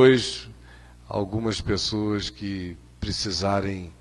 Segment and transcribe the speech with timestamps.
[0.00, 0.48] depois,
[1.06, 3.92] algumas pessoas que precisarem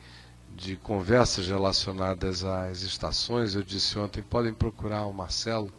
[0.56, 5.70] de conversas relacionadas às estações, eu disse ontem, podem procurar o Marcelo,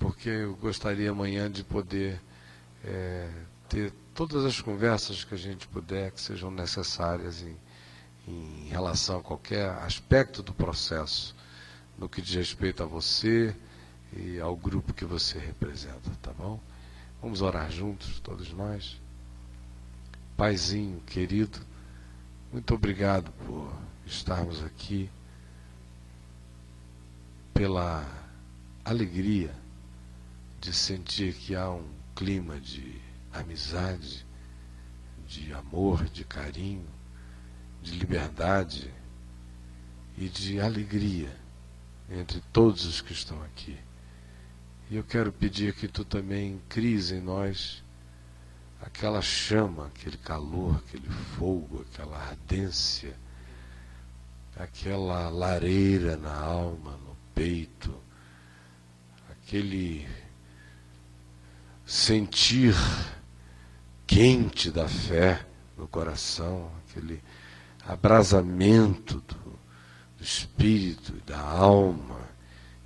[0.00, 2.20] porque eu gostaria amanhã de poder
[2.84, 3.30] é,
[3.68, 7.56] ter todas as conversas que a gente puder, que sejam necessárias em,
[8.26, 11.36] em relação a qualquer aspecto do processo,
[11.96, 13.54] no que diz respeito a você
[14.12, 16.58] e ao grupo que você representa, tá bom?
[17.22, 19.00] Vamos orar juntos, todos nós.
[20.36, 21.60] Paizinho querido,
[22.52, 23.72] muito obrigado por
[24.06, 25.10] estarmos aqui,
[27.54, 28.04] pela
[28.84, 29.54] alegria
[30.60, 33.00] de sentir que há um clima de
[33.32, 34.26] amizade,
[35.26, 36.86] de amor, de carinho,
[37.82, 38.92] de liberdade
[40.16, 41.34] e de alegria
[42.10, 43.78] entre todos os que estão aqui.
[44.90, 47.82] E eu quero pedir que tu também cries em nós
[48.82, 53.16] aquela chama, aquele calor, aquele fogo, aquela ardência,
[54.56, 57.94] aquela lareira na alma, no peito,
[59.30, 60.06] aquele
[61.86, 62.74] sentir
[64.06, 67.22] quente da fé no coração, aquele
[67.86, 69.58] abrasamento do,
[70.18, 72.20] do espírito e da alma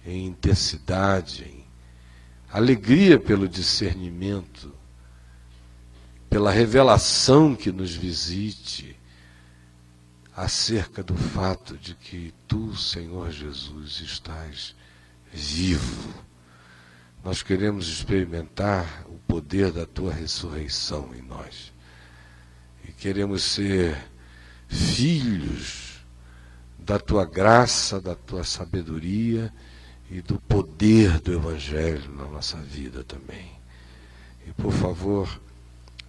[0.05, 1.65] em intensidade, em
[2.49, 4.75] alegria pelo discernimento,
[6.37, 8.95] pela revelação que nos visite
[10.37, 14.77] acerca do fato de que tu, Senhor Jesus, estás
[15.33, 16.13] vivo.
[17.25, 21.73] Nós queremos experimentar o poder da tua ressurreição em nós.
[22.87, 23.97] E queremos ser
[24.69, 26.05] filhos
[26.79, 29.51] da tua graça, da tua sabedoria
[30.11, 33.59] e do poder do Evangelho na nossa vida também.
[34.47, 35.46] E por favor,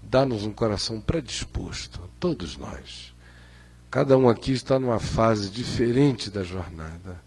[0.10, 3.14] dá-nos um coração predisposto, todos nós.
[3.92, 7.22] Cada um aqui está numa fase diferente da jornada,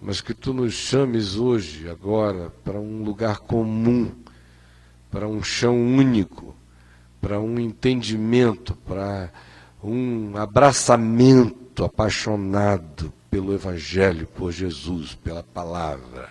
[0.00, 4.12] mas que tu nos chames hoje, agora, para um lugar comum,
[5.10, 6.54] para um chão único,
[7.20, 9.32] para um entendimento, para
[9.82, 16.30] um abraçamento apaixonado pelo Evangelho, por Jesus, pela palavra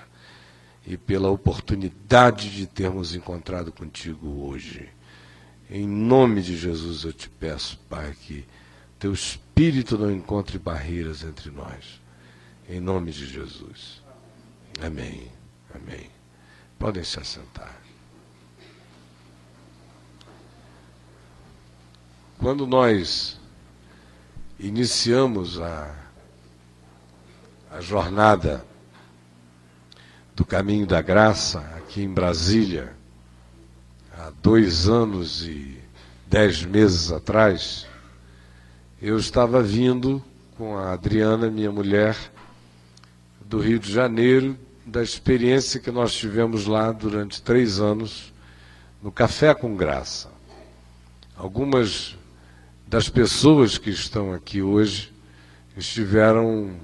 [0.85, 4.94] e pela oportunidade de termos encontrado contigo hoje.
[5.69, 8.45] Em nome de Jesus eu te peço, Pai, que
[8.99, 12.01] teu Espírito não encontre barreiras entre nós.
[12.69, 14.01] Em nome de Jesus.
[14.81, 15.31] Amém.
[15.73, 16.09] Amém.
[16.77, 17.75] Podem se assentar.
[22.37, 23.39] Quando nós
[24.59, 26.05] iniciamos a
[27.75, 28.65] a jornada
[30.33, 32.95] do caminho da graça aqui em Brasília,
[34.17, 35.77] há dois anos e
[36.27, 37.85] dez meses atrás,
[39.01, 40.23] eu estava vindo
[40.57, 42.17] com a Adriana, minha mulher,
[43.41, 48.33] do Rio de Janeiro, da experiência que nós tivemos lá durante três anos
[49.03, 50.29] no Café com Graça.
[51.35, 52.15] Algumas
[52.87, 55.11] das pessoas que estão aqui hoje
[55.75, 56.75] estiveram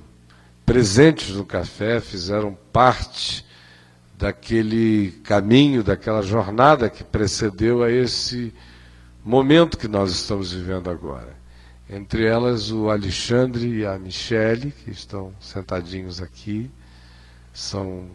[0.66, 3.46] presentes no café, fizeram parte
[4.22, 8.54] daquele caminho, daquela jornada que precedeu a esse
[9.26, 11.36] momento que nós estamos vivendo agora.
[11.90, 16.70] Entre elas o Alexandre e a Michele, que estão sentadinhos aqui,
[17.52, 18.12] são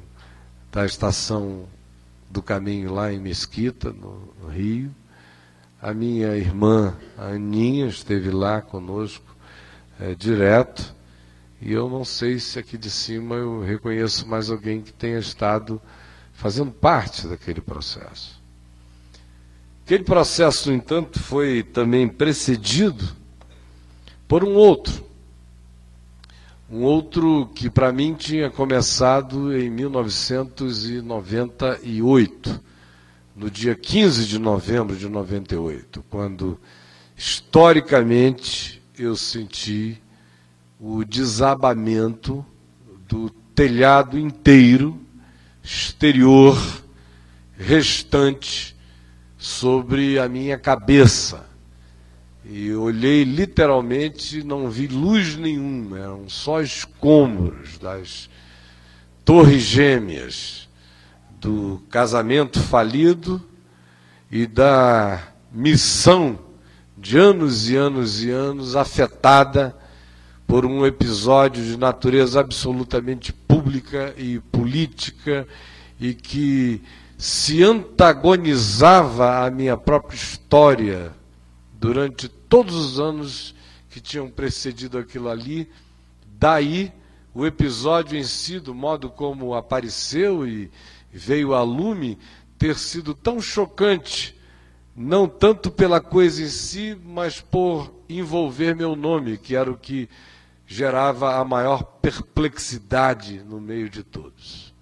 [0.71, 1.65] da estação
[2.31, 4.95] do caminho lá em Mesquita, no, no Rio.
[5.83, 9.35] A minha irmã, a Aninha, esteve lá conosco
[9.99, 10.95] é, direto.
[11.61, 15.83] E eu não sei se aqui de cima eu reconheço mais alguém que tenha estado
[16.37, 18.41] fazendo parte daquele processo.
[19.85, 23.05] Aquele processo, no entanto, foi também precedido
[24.29, 25.05] por um outro.
[26.71, 32.61] Um outro que para mim tinha começado em 1998,
[33.35, 36.61] no dia 15 de novembro de 98, quando
[37.17, 40.03] historicamente eu senti
[40.79, 42.45] o desabamento
[43.09, 45.06] do telhado inteiro,
[45.67, 46.57] exterior,
[47.59, 48.77] restante,
[49.37, 51.45] sobre a minha cabeça.
[52.45, 58.31] E olhei literalmente, não vi luz nenhuma, eram só escombros das
[59.25, 60.69] torres gêmeas
[61.41, 63.45] do casamento falido
[64.31, 65.21] e da
[65.51, 66.39] missão
[66.97, 69.77] de anos e anos e anos afetada
[70.47, 75.47] por um episódio de natureza absolutamente pública e política
[75.99, 76.81] e que
[77.19, 81.13] se antagonizava à minha própria história
[81.73, 83.55] durante todos os anos
[83.91, 85.69] que tinham precedido aquilo ali.
[86.39, 86.93] Daí
[87.35, 90.71] o episódio em si, do modo como apareceu e
[91.13, 92.19] veio a lume,
[92.59, 94.35] ter sido tão chocante,
[94.95, 100.09] não tanto pela coisa em si, mas por envolver meu nome, que era o que
[100.67, 104.75] gerava a maior perplexidade no meio de todos.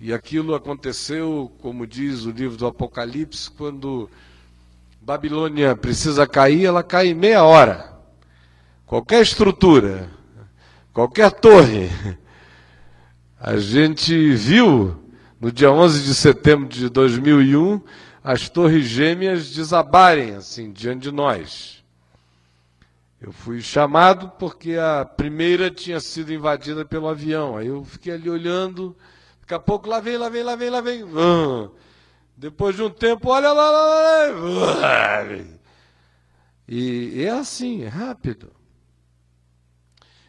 [0.00, 4.08] E aquilo aconteceu, como diz o livro do Apocalipse, quando
[5.00, 7.98] Babilônia precisa cair, ela cai em meia hora.
[8.86, 10.08] Qualquer estrutura,
[10.92, 11.90] qualquer torre.
[13.40, 14.96] A gente viu
[15.40, 17.80] no dia 11 de setembro de 2001
[18.22, 21.77] as torres gêmeas desabarem assim diante de nós.
[23.20, 27.56] Eu fui chamado porque a primeira tinha sido invadida pelo avião.
[27.56, 28.96] Aí eu fiquei ali olhando,
[29.40, 31.04] daqui a pouco lá vem, lá vem, lá vem, lá vem.
[32.36, 35.24] Depois de um tempo, olha lá, lá, lá.
[36.68, 38.52] E é assim, é rápido.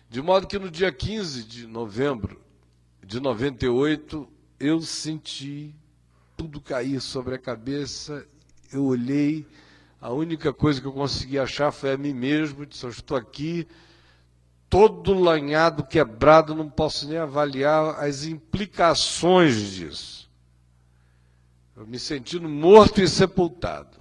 [0.10, 2.42] De modo que no dia 15 de novembro
[3.06, 4.28] de 98,
[4.60, 5.76] eu senti
[6.36, 8.26] tudo cair sobre a cabeça,
[8.72, 9.46] eu olhei
[10.02, 13.68] a única coisa que eu consegui achar foi a mim mesmo, disse, eu estou aqui,
[14.70, 20.30] todo lanhado, quebrado, não posso nem avaliar as implicações disso.
[21.76, 23.98] Eu me sentindo morto e sepultado.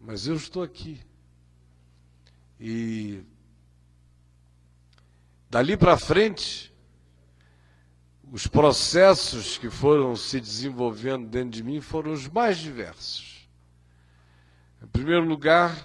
[0.00, 1.00] Mas eu estou aqui.
[2.58, 3.22] E
[5.48, 6.72] dali para frente,
[8.32, 13.29] os processos que foram se desenvolvendo dentro de mim foram os mais diversos.
[14.82, 15.76] Em primeiro lugar,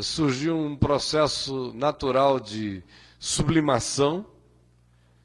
[0.00, 2.82] surgiu um processo natural de
[3.18, 4.24] sublimação,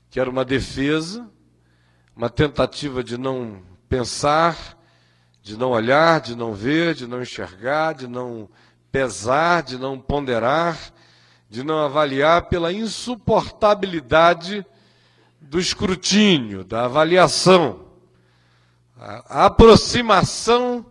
[0.09, 1.29] que era uma defesa,
[2.13, 4.77] uma tentativa de não pensar,
[5.41, 8.49] de não olhar, de não ver, de não enxergar, de não
[8.91, 10.77] pesar, de não ponderar,
[11.49, 14.65] de não avaliar pela insuportabilidade
[15.39, 17.85] do escrutínio, da avaliação.
[18.99, 20.85] A aproximação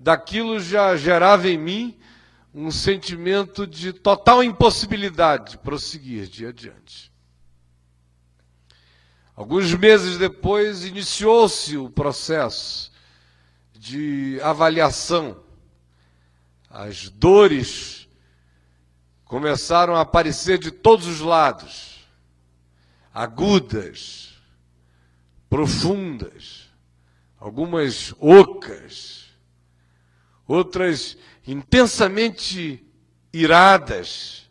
[0.00, 1.98] daquilo já gerava em mim
[2.54, 7.12] um sentimento de total impossibilidade de prosseguir de adiante.
[9.36, 12.90] Alguns meses depois, iniciou-se o processo
[13.72, 15.38] de avaliação.
[16.68, 18.08] As dores
[19.24, 22.06] começaram a aparecer de todos os lados,
[23.14, 24.34] agudas,
[25.48, 26.68] profundas,
[27.38, 29.19] algumas ocas
[30.50, 31.16] outras
[31.46, 32.84] intensamente
[33.32, 34.50] iradas,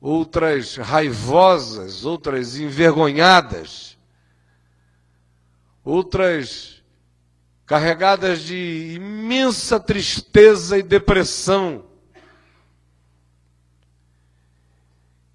[0.00, 3.98] outras raivosas, outras envergonhadas,
[5.84, 6.80] outras
[7.66, 11.84] carregadas de imensa tristeza e depressão.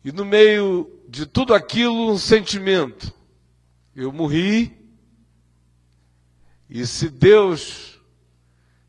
[0.05, 3.13] E no meio de tudo aquilo, um sentimento.
[3.93, 4.73] Eu morri,
[6.69, 7.94] e se Deus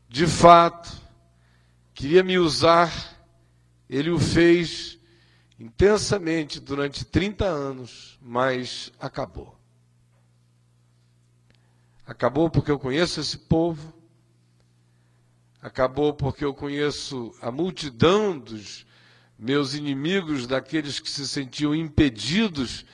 [0.09, 0.89] de fato,
[1.93, 2.91] queria me usar,
[3.89, 4.97] ele o fez
[5.59, 9.57] intensamente durante 30 anos, mas acabou.
[12.05, 13.93] Acabou porque eu conheço esse povo,
[15.61, 18.85] acabou porque eu conheço a multidão dos
[19.37, 22.85] meus inimigos, daqueles que se sentiam impedidos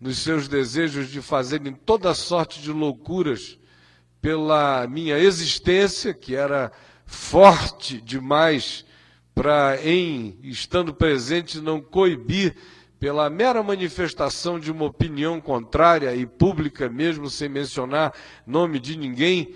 [0.00, 3.59] nos seus desejos de fazerem toda sorte de loucuras
[4.20, 6.70] pela minha existência, que era
[7.06, 8.84] forte demais
[9.34, 12.54] para, em estando presente, não coibir
[12.98, 18.12] pela mera manifestação de uma opinião contrária e pública, mesmo sem mencionar
[18.46, 19.54] nome de ninguém,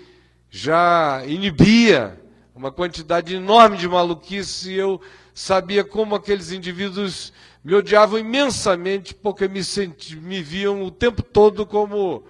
[0.49, 2.19] já inibia
[2.55, 4.71] uma quantidade enorme de maluquice.
[4.71, 4.99] E eu
[5.31, 7.31] sabia como aqueles indivíduos
[7.63, 12.23] me odiavam imensamente porque me, senti, me viam o tempo todo como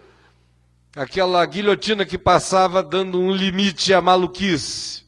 [0.96, 5.04] aquela guilhotina que passava dando um limite à maluquice.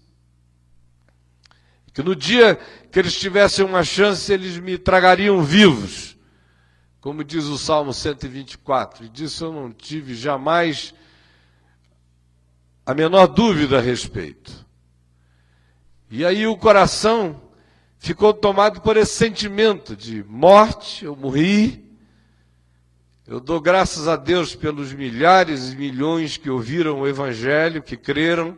[1.93, 2.55] Que no dia
[2.91, 6.17] que eles tivessem uma chance, eles me tragariam vivos.
[6.99, 9.05] Como diz o Salmo 124.
[9.05, 10.93] E disso eu não tive jamais
[12.85, 14.65] a menor dúvida a respeito.
[16.09, 17.41] E aí o coração
[17.97, 21.86] ficou tomado por esse sentimento de morte, eu morri,
[23.27, 28.57] eu dou graças a Deus pelos milhares e milhões que ouviram o Evangelho, que creram.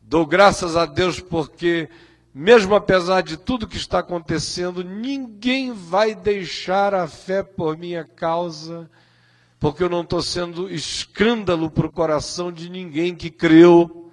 [0.00, 1.88] Dou graças a Deus porque,
[2.32, 8.88] mesmo apesar de tudo que está acontecendo, ninguém vai deixar a fé por minha causa
[9.58, 14.12] porque eu não estou sendo escândalo para o coração de ninguém que creu,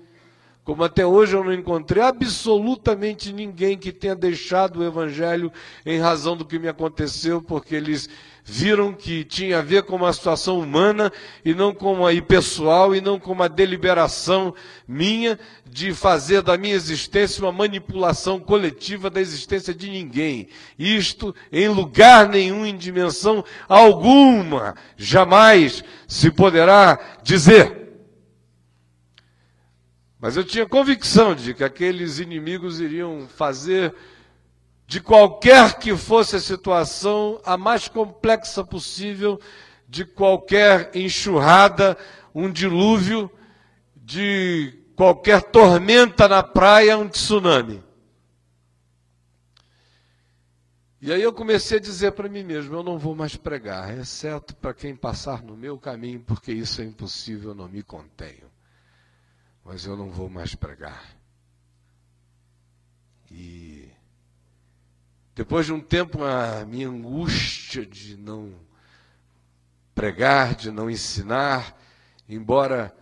[0.63, 5.51] como até hoje eu não encontrei absolutamente ninguém que tenha deixado o Evangelho
[5.85, 8.09] em razão do que me aconteceu, porque eles
[8.45, 11.11] viram que tinha a ver com uma situação humana
[11.45, 14.53] e não com uma pessoal e não com uma deliberação
[14.87, 20.49] minha de fazer da minha existência uma manipulação coletiva da existência de ninguém.
[20.77, 27.83] Isto em lugar nenhum, em dimensão alguma, jamais se poderá dizer.
[30.19, 33.93] Mas eu tinha convicção de que aqueles inimigos iriam fazer
[34.93, 39.41] de qualquer que fosse a situação, a mais complexa possível,
[39.89, 41.97] de qualquer enxurrada,
[42.31, 43.27] um dilúvio,
[43.95, 47.83] de qualquer tormenta na praia, um tsunami.
[51.01, 54.55] E aí eu comecei a dizer para mim mesmo: eu não vou mais pregar, exceto
[54.57, 58.47] para quem passar no meu caminho, porque isso é impossível, eu não me contenho.
[59.65, 61.17] Mas eu não vou mais pregar.
[63.31, 63.82] E
[65.35, 68.53] depois de um tempo, a minha angústia de não
[69.95, 71.79] pregar, de não ensinar,
[72.29, 72.95] embora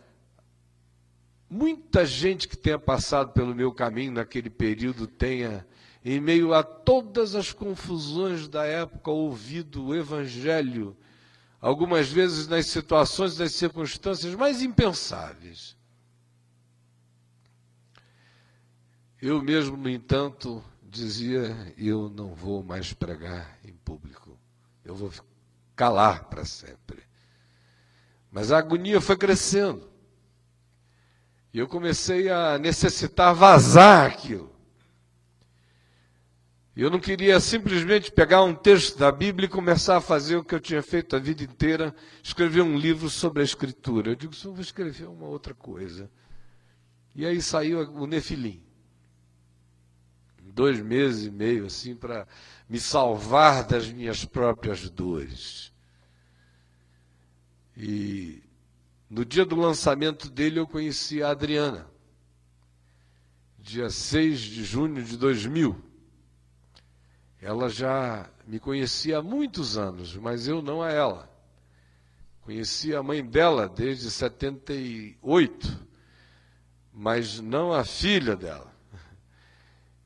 [1.49, 5.67] muita gente que tenha passado pelo meu caminho naquele período tenha,
[6.03, 10.95] em meio a todas as confusões da época, ouvido o Evangelho,
[11.59, 15.75] algumas vezes nas situações, nas circunstâncias mais impensáveis.
[19.21, 24.37] Eu mesmo, no entanto, dizia: Eu não vou mais pregar em público,
[24.83, 25.11] eu vou
[25.75, 27.01] calar para sempre.
[28.29, 29.89] Mas a agonia foi crescendo.
[31.53, 34.51] E eu comecei a necessitar vazar aquilo.
[36.73, 40.55] Eu não queria simplesmente pegar um texto da Bíblia e começar a fazer o que
[40.55, 41.93] eu tinha feito a vida inteira,
[42.23, 44.11] escrever um livro sobre a Escritura.
[44.11, 46.09] Eu digo, só vou escrever uma outra coisa.
[47.13, 48.70] E aí saiu o Nefilim
[50.51, 52.27] dois meses e meio, assim, para
[52.69, 55.71] me salvar das minhas próprias dores.
[57.75, 58.43] E
[59.09, 61.87] no dia do lançamento dele eu conheci a Adriana,
[63.57, 65.81] dia 6 de junho de 2000.
[67.41, 71.29] Ela já me conhecia há muitos anos, mas eu não a ela.
[72.41, 75.87] Conheci a mãe dela desde 78,
[76.93, 78.70] mas não a filha dela.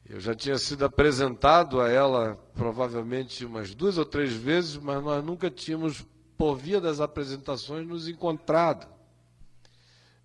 [0.08, 5.24] Eu já tinha sido apresentado a ela provavelmente umas duas ou três vezes, mas nós
[5.24, 6.06] nunca tínhamos,
[6.38, 8.88] por via das apresentações, nos encontrado.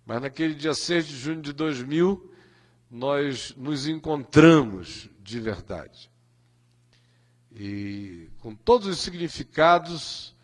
[0.05, 2.31] Mas naquele dia 6 de junho de 2000,
[2.91, 6.11] nós nos encontramos de verdade.
[7.51, 10.35] E com todos os significados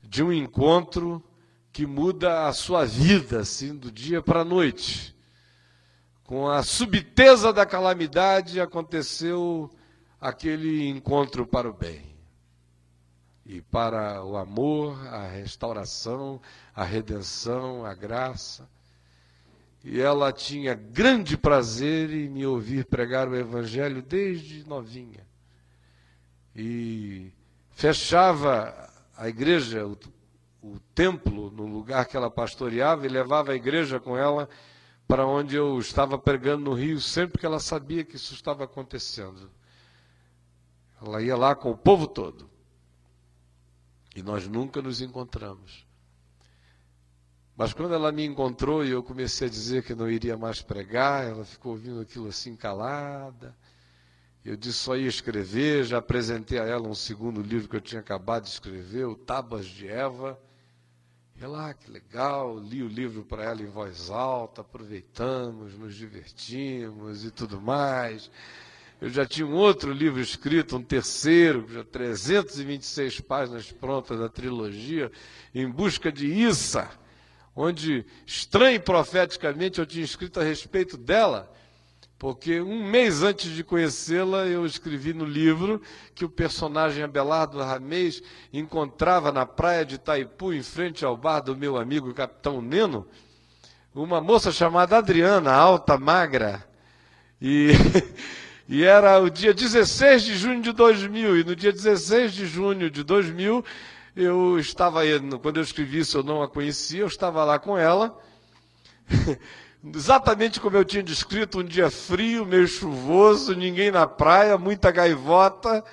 [0.00, 1.22] de um encontro
[1.72, 5.14] que muda a sua vida, assim, do dia para a noite
[6.30, 9.68] com a subteza da calamidade, aconteceu
[10.20, 12.16] aquele encontro para o bem.
[13.44, 16.40] E para o amor, a restauração,
[16.72, 18.70] a redenção, a graça.
[19.82, 25.26] E ela tinha grande prazer em me ouvir pregar o Evangelho desde novinha.
[26.54, 27.32] E
[27.72, 29.98] fechava a igreja, o,
[30.62, 34.48] o templo, no lugar que ela pastoreava, e levava a igreja com ela
[35.10, 39.50] para onde eu estava pregando no Rio, sempre que ela sabia que isso estava acontecendo.
[41.02, 42.48] Ela ia lá com o povo todo.
[44.14, 45.84] E nós nunca nos encontramos.
[47.56, 51.26] Mas quando ela me encontrou e eu comecei a dizer que não iria mais pregar,
[51.26, 53.56] ela ficou ouvindo aquilo assim calada.
[54.44, 58.00] Eu disse só ia escrever, já apresentei a ela um segundo livro que eu tinha
[58.00, 60.40] acabado de escrever, o Tabas de Eva.
[61.42, 67.30] Ela, que legal, li o livro para ela em voz alta, aproveitamos, nos divertimos e
[67.30, 68.30] tudo mais.
[69.00, 75.10] Eu já tinha um outro livro escrito, um terceiro, já 326 páginas prontas da trilogia,
[75.54, 76.90] Em Busca de Issa,
[77.56, 81.50] onde, estranho profeticamente, eu tinha escrito a respeito dela
[82.20, 85.80] porque um mês antes de conhecê-la, eu escrevi no livro
[86.14, 88.22] que o personagem Abelardo Ramês
[88.52, 93.08] encontrava na praia de Itaipu, em frente ao bar do meu amigo Capitão Neno,
[93.94, 96.62] uma moça chamada Adriana, alta, magra.
[97.40, 97.70] E,
[98.68, 101.38] e era o dia 16 de junho de 2000.
[101.38, 103.64] E no dia 16 de junho de 2000,
[104.14, 105.00] eu estava
[105.40, 108.14] quando eu escrevi isso, eu não a conhecia, eu estava lá com ela.
[109.94, 115.84] exatamente como eu tinha descrito, um dia frio, meio chuvoso, ninguém na praia, muita gaivota.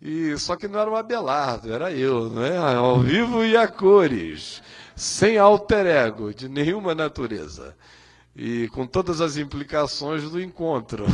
[0.00, 2.56] E só que não era o Abelardo, era eu, não é?
[2.56, 4.62] Ao vivo e a cores,
[4.94, 7.76] sem alter ego de nenhuma natureza.
[8.34, 11.04] E com todas as implicações do encontro,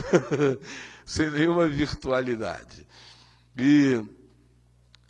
[1.06, 2.86] sem nenhuma virtualidade.
[3.56, 4.04] E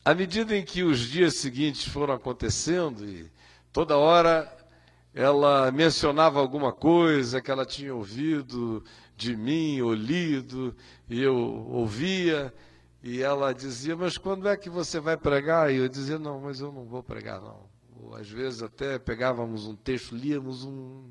[0.04, 3.28] à medida em que os dias seguintes foram acontecendo, e
[3.72, 4.53] toda hora
[5.14, 8.84] ela mencionava alguma coisa que ela tinha ouvido
[9.16, 10.74] de mim ou lido,
[11.08, 12.52] e eu ouvia,
[13.00, 15.72] e ela dizia, mas quando é que você vai pregar?
[15.72, 17.68] E eu dizia, não, mas eu não vou pregar, não.
[18.02, 21.04] Ou, às vezes até pegávamos um texto, líamos um,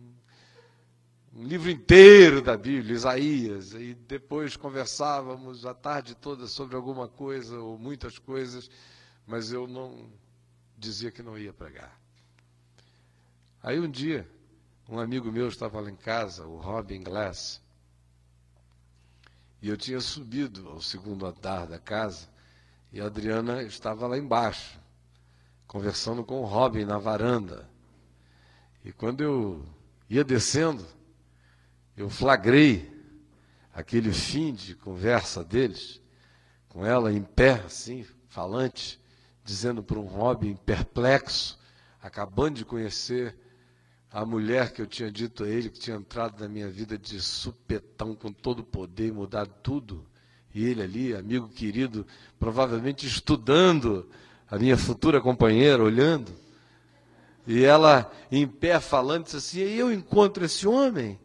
[1.34, 7.58] um livro inteiro da Bíblia, Isaías, e depois conversávamos a tarde toda sobre alguma coisa
[7.58, 8.70] ou muitas coisas,
[9.26, 10.10] mas eu não
[10.78, 12.03] dizia que não ia pregar.
[13.64, 14.30] Aí um dia,
[14.90, 17.62] um amigo meu estava lá em casa, o Robin Glass,
[19.62, 22.28] e eu tinha subido ao segundo andar da casa
[22.92, 24.78] e a Adriana estava lá embaixo,
[25.66, 27.70] conversando com o Robin na varanda.
[28.84, 29.66] E quando eu
[30.10, 30.86] ia descendo,
[31.96, 32.92] eu flagrei
[33.74, 36.02] aquele fim de conversa deles,
[36.68, 39.00] com ela em pé, assim, falante,
[39.42, 41.58] dizendo para um Robin perplexo,
[42.02, 43.42] acabando de conhecer
[44.14, 47.20] a mulher que eu tinha dito a ele, que tinha entrado na minha vida de
[47.20, 50.06] supetão, com todo o poder e mudado tudo.
[50.54, 52.06] E ele ali, amigo querido,
[52.40, 54.08] provavelmente estudando
[54.48, 56.32] a minha futura companheira, olhando.
[57.48, 61.20] E ela em pé falando, disse assim: e eu encontro esse homem,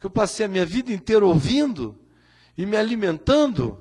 [0.00, 1.96] que eu passei a minha vida inteira ouvindo
[2.58, 3.78] e me alimentando,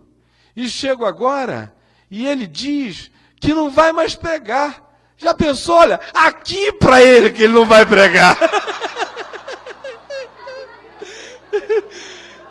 [0.56, 1.75] e chego agora,
[2.10, 3.10] e ele diz
[3.41, 4.83] que não vai mais pegar.
[5.17, 8.38] Já pensou, olha, aqui para ele que ele não vai pregar.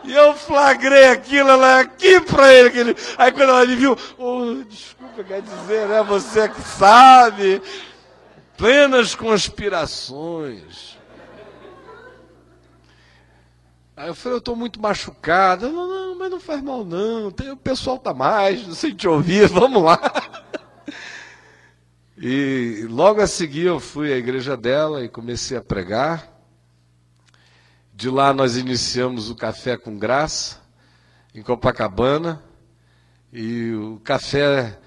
[0.05, 2.71] E eu flagrei aquilo, ela aqui para ele.
[2.71, 2.97] Que ele...
[3.17, 6.03] Aí quando ela me viu, oh, desculpa, quer dizer, né?
[6.03, 7.63] Você que sabe.
[8.57, 10.99] Plenas conspirações.
[13.97, 15.69] Aí eu falei, eu estou muito machucada.
[15.69, 17.29] Não, não, mas não faz mal não.
[17.29, 19.99] O pessoal tá mais, não sei te ouvir, vamos lá.
[22.25, 26.41] E logo a seguir eu fui à igreja dela e comecei a pregar.
[27.93, 30.61] De lá nós iniciamos o Café com Graça,
[31.35, 32.41] em Copacabana.
[33.33, 34.79] E o café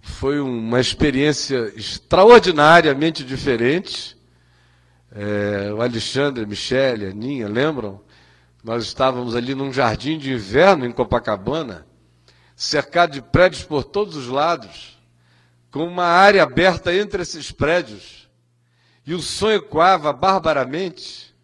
[0.00, 4.16] foi uma experiência extraordinariamente diferente.
[5.12, 8.00] É, o Alexandre, a Michele, a Ninha, lembram?
[8.64, 11.86] Nós estávamos ali num jardim de inverno em Copacabana,
[12.56, 14.98] cercado de prédios por todos os lados
[15.70, 18.28] com uma área aberta entre esses prédios.
[19.06, 21.34] E o som ecoava barbaramente.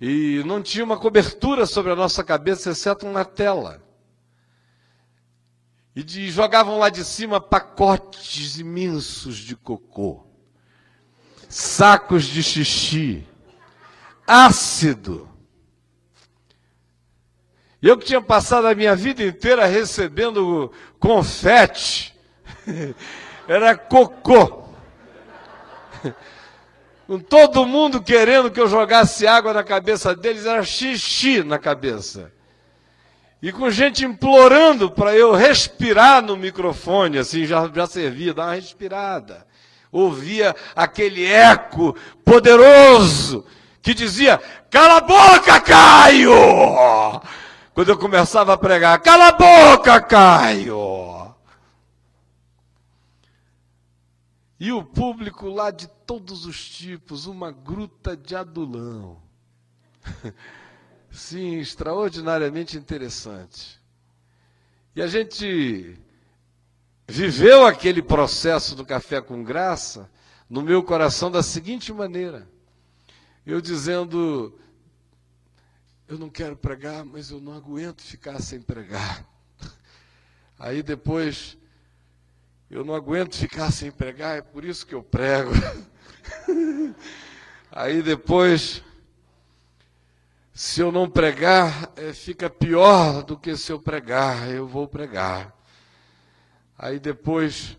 [0.00, 3.82] E não tinha uma cobertura sobre a nossa cabeça, exceto uma tela.
[5.96, 10.26] E de, jogavam lá de cima pacotes imensos de cocô,
[11.48, 13.24] sacos de xixi,
[14.26, 15.28] ácido.
[17.80, 22.12] Eu que tinha passado a minha vida inteira recebendo confete,
[23.48, 24.64] era cocô.
[27.06, 32.32] Com todo mundo querendo que eu jogasse água na cabeça deles, era xixi na cabeça.
[33.42, 38.54] E com gente implorando para eu respirar no microfone, assim, já, já servia, dar uma
[38.54, 39.46] respirada.
[39.92, 43.44] Ouvia aquele eco poderoso
[43.82, 47.20] que dizia: Cala a boca, Caio!
[47.74, 51.33] Quando eu começava a pregar: Cala a boca, Caio!
[54.64, 59.20] E o público lá de todos os tipos, uma gruta de adulão.
[61.12, 63.78] Sim, extraordinariamente interessante.
[64.96, 65.98] E a gente
[67.06, 70.10] viveu aquele processo do café com graça
[70.48, 72.48] no meu coração da seguinte maneira:
[73.44, 74.58] eu dizendo,
[76.08, 79.28] eu não quero pregar, mas eu não aguento ficar sem pregar.
[80.58, 81.58] Aí depois
[82.70, 85.50] eu não aguento ficar sem pregar, é por isso que eu prego.
[87.70, 88.82] Aí depois,
[90.52, 95.52] se eu não pregar, é, fica pior do que se eu pregar, eu vou pregar.
[96.78, 97.76] Aí depois,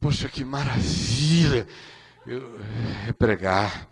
[0.00, 1.66] poxa, que maravilha,
[2.26, 2.58] eu,
[3.08, 3.88] é pregar.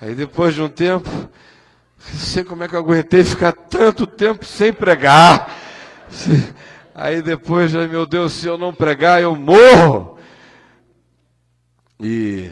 [0.00, 4.44] Aí depois de um tempo, não sei como é que eu aguentei ficar tanto tempo
[4.44, 5.50] sem pregar.
[6.98, 10.18] Aí depois, meu Deus, se eu não pregar, eu morro.
[12.00, 12.50] E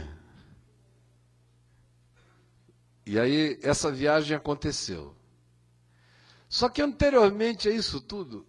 [3.06, 5.16] e aí essa viagem aconteceu.
[6.46, 8.46] Só que anteriormente a isso tudo,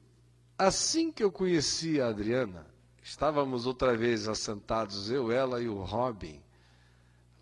[0.58, 2.67] assim que eu conheci a Adriana,
[3.01, 6.41] estávamos outra vez assentados, eu, ela e o Robin,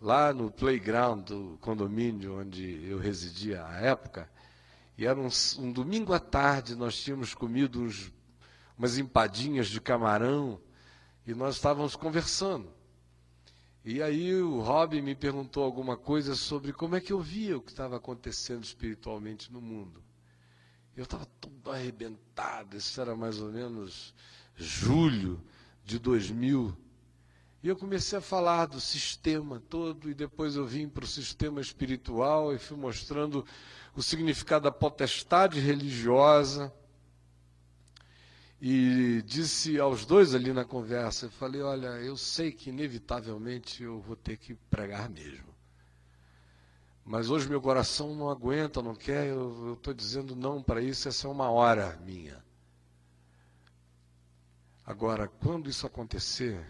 [0.00, 4.30] lá no playground do condomínio onde eu residia à época,
[4.96, 8.12] e era um, um domingo à tarde, nós tínhamos comido uns,
[8.78, 10.60] umas empadinhas de camarão
[11.26, 12.72] e nós estávamos conversando.
[13.84, 17.60] E aí o Robin me perguntou alguma coisa sobre como é que eu via o
[17.60, 20.02] que estava acontecendo espiritualmente no mundo.
[20.96, 24.14] Eu estava todo arrebentado, isso era mais ou menos
[24.56, 25.40] julho
[25.84, 26.74] de 2000.
[27.62, 31.60] E eu comecei a falar do sistema todo, e depois eu vim para o sistema
[31.60, 33.44] espiritual e fui mostrando
[33.94, 36.72] o significado da potestade religiosa.
[38.66, 44.00] E disse aos dois ali na conversa, eu falei, olha, eu sei que inevitavelmente eu
[44.00, 45.54] vou ter que pregar mesmo.
[47.04, 51.26] Mas hoje meu coração não aguenta, não quer, eu estou dizendo não para isso, essa
[51.26, 52.42] é uma hora minha.
[54.86, 56.66] Agora, quando isso acontecer,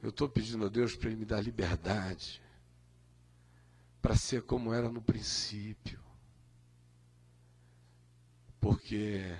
[0.00, 2.40] eu estou pedindo a Deus para Ele me dar liberdade
[4.00, 5.98] para ser como era no princípio.
[8.60, 9.36] Porque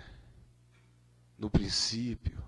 [1.38, 2.46] no princípio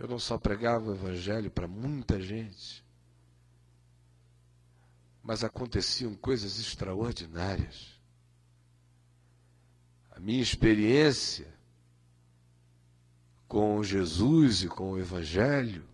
[0.00, 2.82] eu não só pregava o Evangelho para muita gente,
[5.22, 8.00] mas aconteciam coisas extraordinárias.
[10.10, 11.52] A minha experiência
[13.46, 15.86] com Jesus e com o Evangelho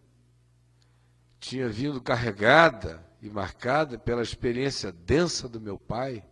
[1.41, 6.25] tinha vindo carregada e marcada pela experiência densa do meu pai.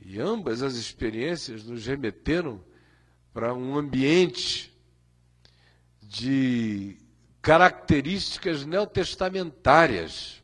[0.00, 2.62] E ambas as experiências nos remeteram
[3.32, 4.72] para um ambiente
[6.02, 6.98] de
[7.40, 10.42] características neotestamentárias.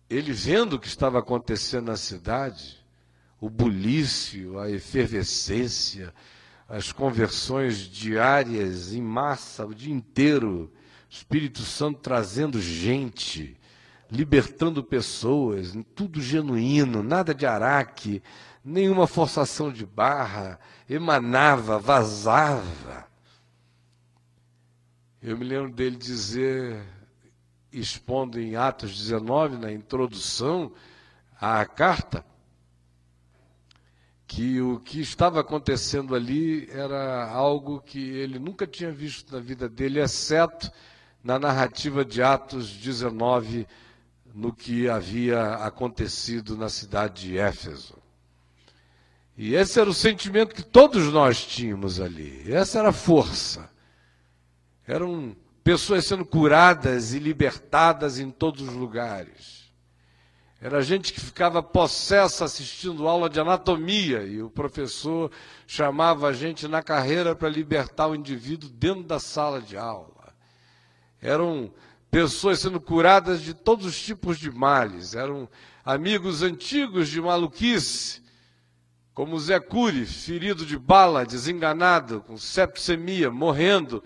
[0.10, 2.84] ele vendo o que estava acontecendo na cidade,
[3.40, 6.14] o bulício, a efervescência,
[6.68, 10.72] as conversões diárias em massa o dia inteiro,
[11.10, 13.58] Espírito Santo trazendo gente,
[14.12, 18.22] libertando pessoas, tudo genuíno, nada de araque,
[18.64, 23.08] nenhuma forçação de barra, emanava, vazava.
[25.22, 26.82] Eu me lembro dele dizer,
[27.72, 30.72] expondo em Atos 19, na introdução
[31.40, 32.26] à carta,
[34.26, 39.70] que o que estava acontecendo ali era algo que ele nunca tinha visto na vida
[39.70, 40.70] dele, exceto
[41.24, 43.68] na narrativa de Atos 19,
[44.34, 47.98] no que havia acontecido na cidade de Éfeso.
[49.38, 53.70] E esse era o sentimento que todos nós tínhamos ali, essa era a força.
[54.86, 55.36] Eram
[55.68, 59.70] pessoas sendo curadas e libertadas em todos os lugares.
[60.62, 65.30] Era gente que ficava possessa assistindo aula de anatomia e o professor
[65.68, 70.34] chamava a gente na carreira para libertar o indivíduo dentro da sala de aula.
[71.22, 71.70] Eram
[72.10, 75.50] pessoas sendo curadas de todos os tipos de males, eram
[75.84, 78.22] amigos antigos de maluquice,
[79.14, 84.02] como Zé Cury, ferido de bala, desenganado, com sepsemia, morrendo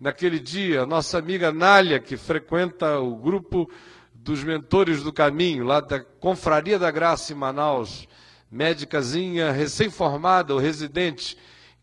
[0.00, 3.70] naquele dia, nossa amiga Nália, que frequenta o grupo
[4.14, 8.08] dos mentores do caminho, lá da Confraria da Graça em Manaus,
[8.50, 11.36] médicazinha recém-formada ou residente,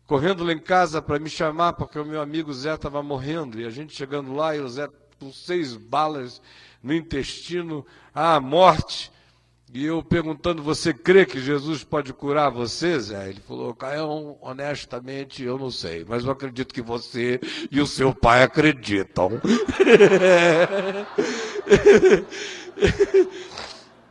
[0.06, 3.64] correndo lá em casa para me chamar, porque o meu amigo Zé estava morrendo, e
[3.64, 4.88] a gente chegando lá, e o Zé
[5.20, 6.42] com seis balas
[6.82, 9.11] no intestino, à morte.
[9.74, 13.30] E eu perguntando, você crê que Jesus pode curar você, Zé?
[13.30, 18.14] Ele falou, Caio, honestamente, eu não sei, mas eu acredito que você e o seu
[18.14, 19.40] pai acreditam.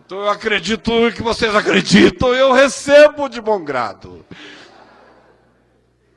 [0.03, 4.25] então eu acredito que vocês acreditam, eu recebo de bom grado.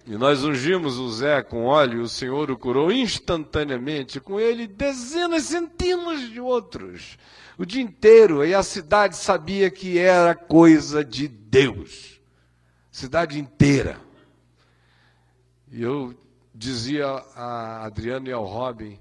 [0.06, 5.42] E nós ungimos o Zé com óleo, o Senhor o curou instantaneamente, com ele dezenas,
[5.42, 7.18] centenas de outros
[7.56, 12.20] o dia inteiro, e a cidade sabia que era coisa de Deus.
[12.90, 14.00] Cidade inteira.
[15.70, 16.14] E eu
[16.54, 18.98] dizia a Adriano e ao Robin,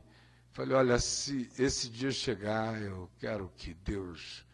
[0.51, 4.45] falei, olha, se esse dia chegar, eu quero que Deus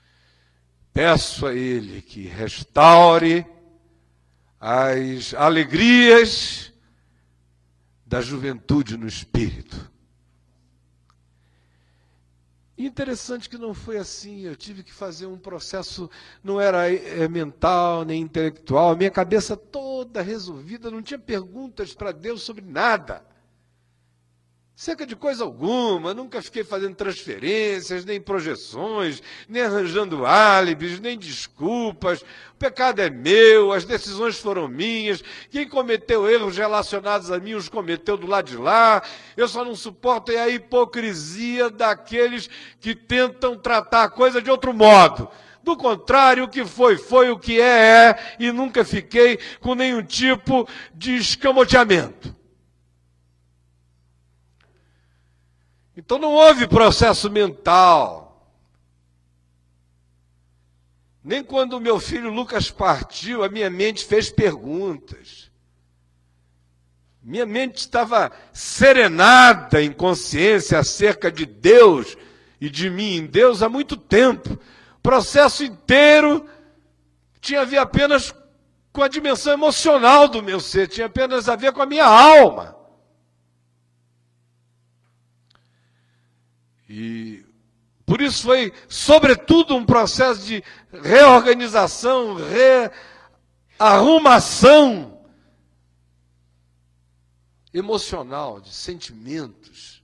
[0.93, 3.45] peço a Ele que restaure
[4.59, 6.73] as alegrias
[8.05, 9.89] da juventude no espírito
[12.79, 14.39] Interessante que não foi assim.
[14.43, 16.09] Eu tive que fazer um processo,
[16.41, 22.41] não era é, mental nem intelectual, minha cabeça toda resolvida, não tinha perguntas para Deus
[22.41, 23.21] sobre nada.
[24.81, 32.21] Cerca de coisa alguma, nunca fiquei fazendo transferências, nem projeções, nem arranjando álibis, nem desculpas.
[32.21, 37.67] O pecado é meu, as decisões foram minhas, quem cometeu erros relacionados a mim os
[37.67, 39.03] cometeu do lado de lá.
[39.35, 44.73] Eu só não suporto é a hipocrisia daqueles que tentam tratar a coisa de outro
[44.73, 45.29] modo.
[45.61, 50.01] Do contrário, o que foi, foi, o que é, é, e nunca fiquei com nenhum
[50.01, 50.65] tipo
[50.95, 52.38] de escamoteamento.
[55.99, 58.49] Então não houve processo mental.
[61.21, 65.51] Nem quando meu filho Lucas partiu, a minha mente fez perguntas.
[67.21, 72.15] Minha mente estava serenada em consciência acerca de Deus
[72.61, 74.53] e de mim em Deus há muito tempo.
[74.53, 76.49] O processo inteiro
[77.41, 78.33] tinha a ver apenas
[78.93, 82.78] com a dimensão emocional do meu ser, tinha apenas a ver com a minha alma.
[86.89, 87.45] E
[88.03, 90.63] por isso foi, sobretudo, um processo de
[91.03, 92.35] reorganização,
[93.77, 95.21] rearrumação
[97.71, 100.01] emocional, de sentimentos,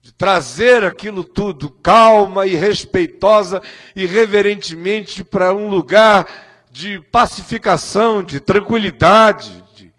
[0.00, 3.60] de trazer aquilo tudo calma e respeitosa
[3.96, 6.28] e reverentemente para um lugar
[6.70, 9.92] de pacificação, de tranquilidade, de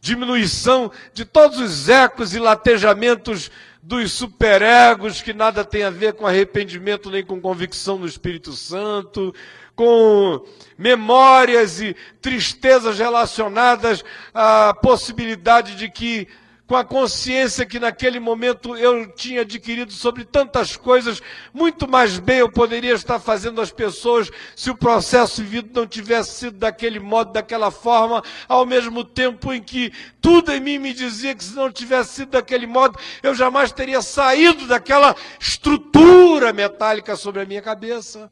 [0.00, 3.50] diminuição de todos os ecos e latejamentos
[3.88, 9.34] dos superegos que nada tem a ver com arrependimento nem com convicção no Espírito Santo,
[9.74, 10.44] com
[10.76, 16.28] memórias e tristezas relacionadas à possibilidade de que
[16.68, 22.40] com a consciência que naquele momento eu tinha adquirido sobre tantas coisas, muito mais bem
[22.40, 27.32] eu poderia estar fazendo as pessoas se o processo vivido não tivesse sido daquele modo,
[27.32, 31.72] daquela forma, ao mesmo tempo em que tudo em mim me dizia que se não
[31.72, 38.30] tivesse sido daquele modo, eu jamais teria saído daquela estrutura metálica sobre a minha cabeça.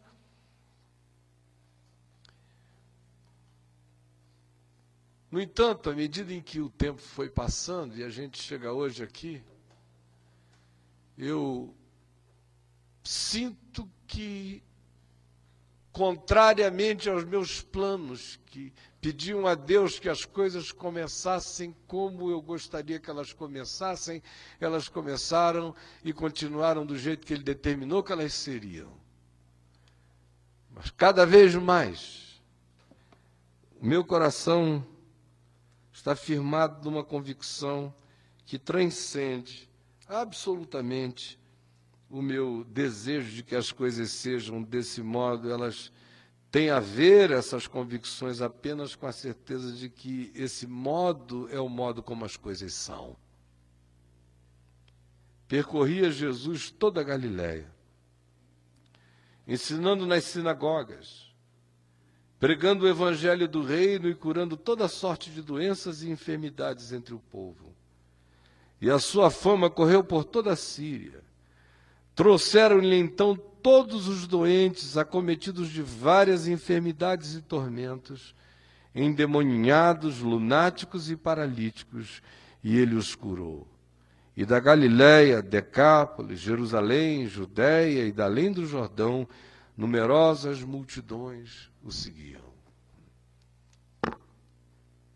[5.36, 9.02] No entanto, à medida em que o tempo foi passando e a gente chega hoje
[9.02, 9.42] aqui,
[11.18, 11.74] eu
[13.04, 14.62] sinto que,
[15.92, 22.98] contrariamente aos meus planos, que pediam a Deus que as coisas começassem como eu gostaria
[22.98, 24.22] que elas começassem,
[24.58, 28.90] elas começaram e continuaram do jeito que Ele determinou que elas seriam.
[30.70, 32.40] Mas cada vez mais,
[33.78, 34.82] o meu coração
[36.06, 37.92] está firmado numa convicção
[38.44, 39.68] que transcende
[40.06, 41.36] absolutamente
[42.08, 45.90] o meu desejo de que as coisas sejam desse modo, elas
[46.48, 51.68] têm a ver, essas convicções, apenas com a certeza de que esse modo é o
[51.68, 53.16] modo como as coisas são.
[55.48, 57.66] Percorria Jesus toda a Galiléia,
[59.44, 61.25] ensinando nas sinagogas,
[62.38, 67.18] pregando o evangelho do reino e curando toda sorte de doenças e enfermidades entre o
[67.18, 67.74] povo.
[68.80, 71.24] E a sua fama correu por toda a Síria.
[72.14, 78.34] Trouxeram-lhe então todos os doentes, acometidos de várias enfermidades e tormentos,
[78.94, 82.22] endemoninhados, lunáticos e paralíticos,
[82.62, 83.66] e ele os curou.
[84.36, 89.26] E da Galiléia, Decápolis, Jerusalém, Judéia e da além do Jordão,
[89.76, 92.54] numerosas multidões o seguiam.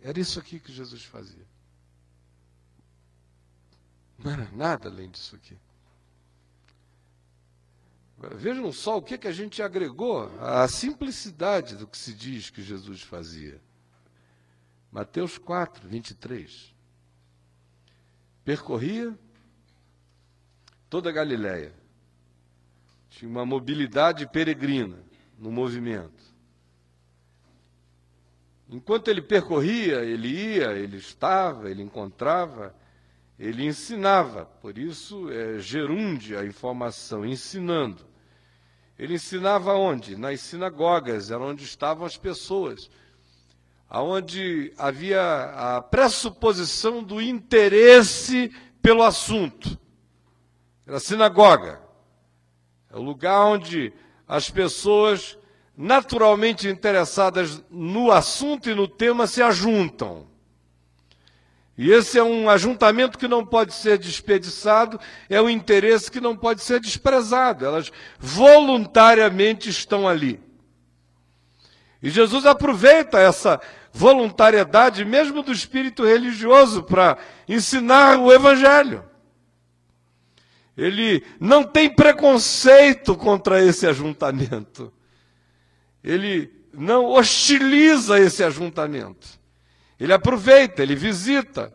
[0.00, 1.46] Era isso aqui que Jesus fazia.
[4.18, 5.56] Não era nada além disso aqui.
[8.36, 12.62] Vejam só o que, que a gente agregou à simplicidade do que se diz que
[12.62, 13.60] Jesus fazia.
[14.92, 16.74] Mateus 4, 23.
[18.44, 19.18] Percorria
[20.90, 21.79] toda a Galiléia.
[23.10, 24.96] Tinha uma mobilidade peregrina
[25.38, 26.30] no movimento.
[28.68, 32.72] Enquanto ele percorria, ele ia, ele estava, ele encontrava,
[33.36, 34.44] ele ensinava.
[34.44, 38.06] Por isso é gerúndia a informação, ensinando.
[38.96, 40.14] Ele ensinava onde?
[40.14, 42.88] Nas sinagogas, era onde estavam as pessoas.
[43.88, 45.20] Aonde havia
[45.56, 49.76] a pressuposição do interesse pelo assunto.
[50.86, 51.89] Era sinagoga.
[52.92, 53.92] É o lugar onde
[54.26, 55.38] as pessoas
[55.76, 60.26] naturalmente interessadas no assunto e no tema se ajuntam.
[61.78, 65.00] E esse é um ajuntamento que não pode ser desperdiçado,
[65.30, 67.64] é um interesse que não pode ser desprezado.
[67.64, 70.38] Elas voluntariamente estão ali.
[72.02, 73.60] E Jesus aproveita essa
[73.92, 77.16] voluntariedade, mesmo do espírito religioso, para
[77.48, 79.09] ensinar o Evangelho.
[80.80, 84.90] Ele não tem preconceito contra esse ajuntamento.
[86.02, 89.28] Ele não hostiliza esse ajuntamento.
[89.98, 91.70] Ele aproveita, ele visita.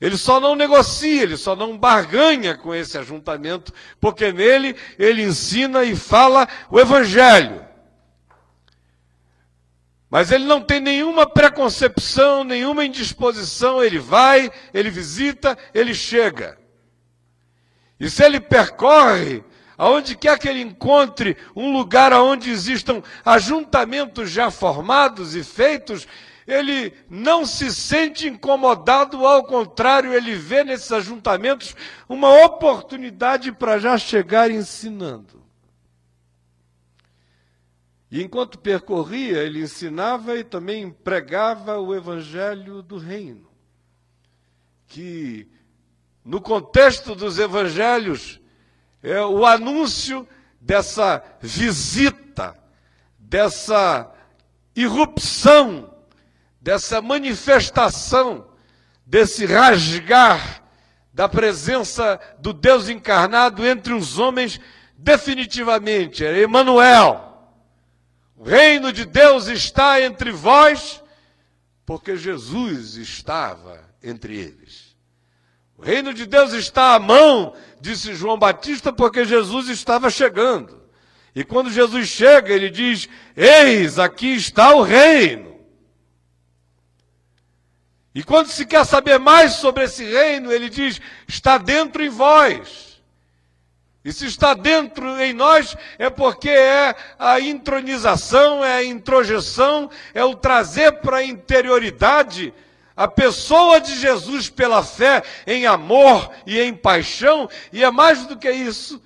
[0.00, 5.84] Ele só não negocia, ele só não barganha com esse ajuntamento, porque nele ele ensina
[5.84, 7.62] e fala o Evangelho.
[10.08, 16.59] Mas ele não tem nenhuma preconcepção, nenhuma indisposição, ele vai, ele visita, ele chega.
[18.00, 19.44] E se ele percorre,
[19.76, 26.08] aonde quer que ele encontre um lugar onde existam ajuntamentos já formados e feitos,
[26.46, 31.76] ele não se sente incomodado, ao contrário, ele vê nesses ajuntamentos
[32.08, 35.40] uma oportunidade para já chegar ensinando.
[38.10, 43.48] E enquanto percorria, ele ensinava e também pregava o evangelho do reino.
[44.88, 45.48] Que,
[46.24, 48.40] no contexto dos evangelhos,
[49.02, 50.28] é o anúncio
[50.60, 52.56] dessa visita,
[53.18, 54.12] dessa
[54.74, 55.90] irrupção
[56.60, 58.46] dessa manifestação,
[59.06, 60.62] desse rasgar
[61.12, 64.60] da presença do Deus encarnado entre os homens,
[64.96, 67.26] definitivamente, é Emmanuel.
[68.36, 71.02] O reino de Deus está entre vós,
[71.84, 74.89] porque Jesus estava entre eles.
[75.80, 80.78] O reino de Deus está à mão, disse João Batista, porque Jesus estava chegando.
[81.34, 85.58] E quando Jesus chega, ele diz: Eis, aqui está o reino.
[88.14, 93.00] E quando se quer saber mais sobre esse reino, ele diz: está dentro em vós.
[94.04, 100.22] E se está dentro em nós, é porque é a intronização, é a introjeção, é
[100.22, 102.52] o trazer para a interioridade
[103.00, 108.36] a pessoa de Jesus pela fé em amor e em paixão, e é mais do
[108.36, 109.00] que isso,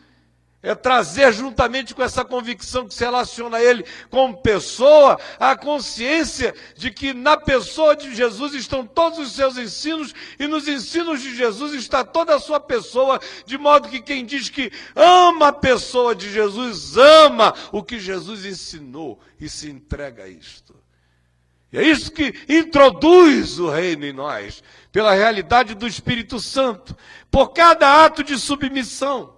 [0.60, 6.52] é trazer juntamente com essa convicção que se relaciona a ele como pessoa, a consciência
[6.76, 11.36] de que na pessoa de Jesus estão todos os seus ensinos e nos ensinos de
[11.36, 16.16] Jesus está toda a sua pessoa, de modo que quem diz que ama a pessoa
[16.16, 20.83] de Jesus, ama o que Jesus ensinou e se entrega a isto.
[21.74, 26.96] É isso que introduz o reino em nós, pela realidade do Espírito Santo,
[27.30, 29.34] por cada ato de submissão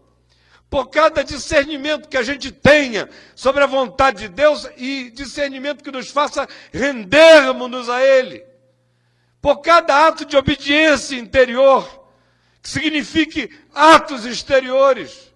[0.68, 5.92] por cada discernimento que a gente tenha sobre a vontade de Deus e discernimento que
[5.92, 8.44] nos faça rendermos-nos a Ele,
[9.40, 12.08] por cada ato de obediência interior,
[12.60, 15.32] que signifique atos exteriores,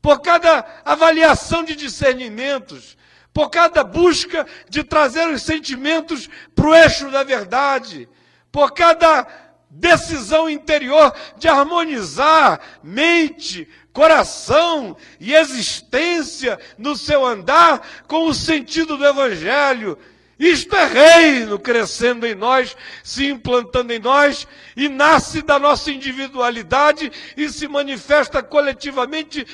[0.00, 2.96] por cada avaliação de discernimentos,
[3.32, 8.08] por cada busca de trazer os sentimentos para o eixo da verdade,
[8.50, 9.26] por cada
[9.70, 19.06] decisão interior de harmonizar mente, coração e existência no seu andar com o sentido do
[19.06, 19.96] Evangelho.
[20.40, 27.12] Isto é reino crescendo em nós, se implantando em nós, e nasce da nossa individualidade
[27.36, 29.46] e se manifesta coletivamente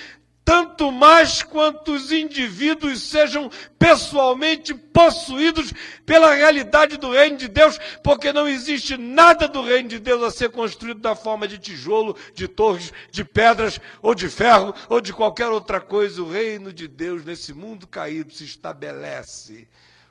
[0.46, 5.72] tanto mais quanto os indivíduos sejam pessoalmente possuídos
[6.06, 10.30] pela realidade do reino de Deus, porque não existe nada do reino de Deus a
[10.30, 15.12] ser construído da forma de tijolo, de torres, de pedras, ou de ferro, ou de
[15.12, 16.22] qualquer outra coisa.
[16.22, 19.66] O reino de Deus nesse mundo caído se estabelece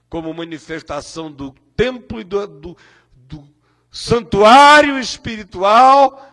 [0.10, 2.78] como manifestação do templo e do, do,
[3.16, 3.48] do
[3.90, 6.30] santuário espiritual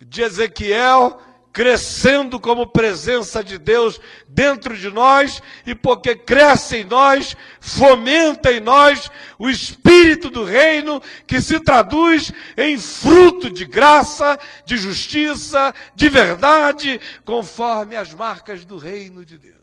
[0.00, 1.20] de Ezequiel
[1.52, 8.60] crescendo como presença de Deus dentro de nós, e porque cresce em nós, fomenta em
[8.60, 16.08] nós o espírito do reino, que se traduz em fruto de graça, de justiça, de
[16.08, 19.56] verdade, conforme as marcas do reino de Deus.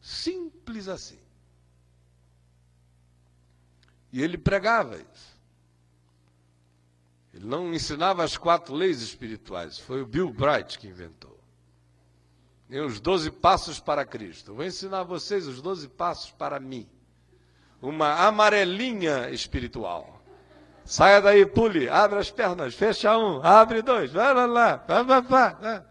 [0.00, 1.20] Simples assim.
[4.12, 5.29] E ele pregava isso.
[7.40, 11.40] Ele não ensinava as quatro leis espirituais, foi o Bill Bright que inventou.
[12.68, 14.54] E os doze passos para Cristo.
[14.54, 16.86] vou ensinar a vocês os doze passos para mim.
[17.80, 20.22] Uma amarelinha espiritual.
[20.84, 25.22] Saia daí, pule, abre as pernas, fecha um, abre dois, vai lá, lá, vai, vai,
[25.22, 25.84] vai.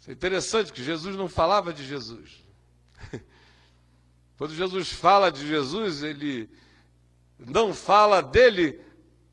[0.00, 2.49] Isso é interessante que Jesus não falava de Jesus.
[4.40, 6.48] Quando Jesus fala de Jesus, ele
[7.38, 8.80] não fala dele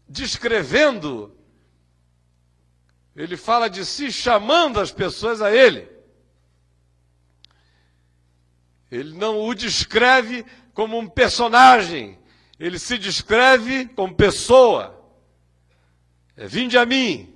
[0.05, 1.34] descrevendo,
[3.16, 5.89] ele fala de si chamando as pessoas a ele.
[8.91, 12.20] Ele não o descreve como um personagem,
[12.60, 15.10] ele se descreve como pessoa.
[16.36, 17.34] É, Vinde a mim.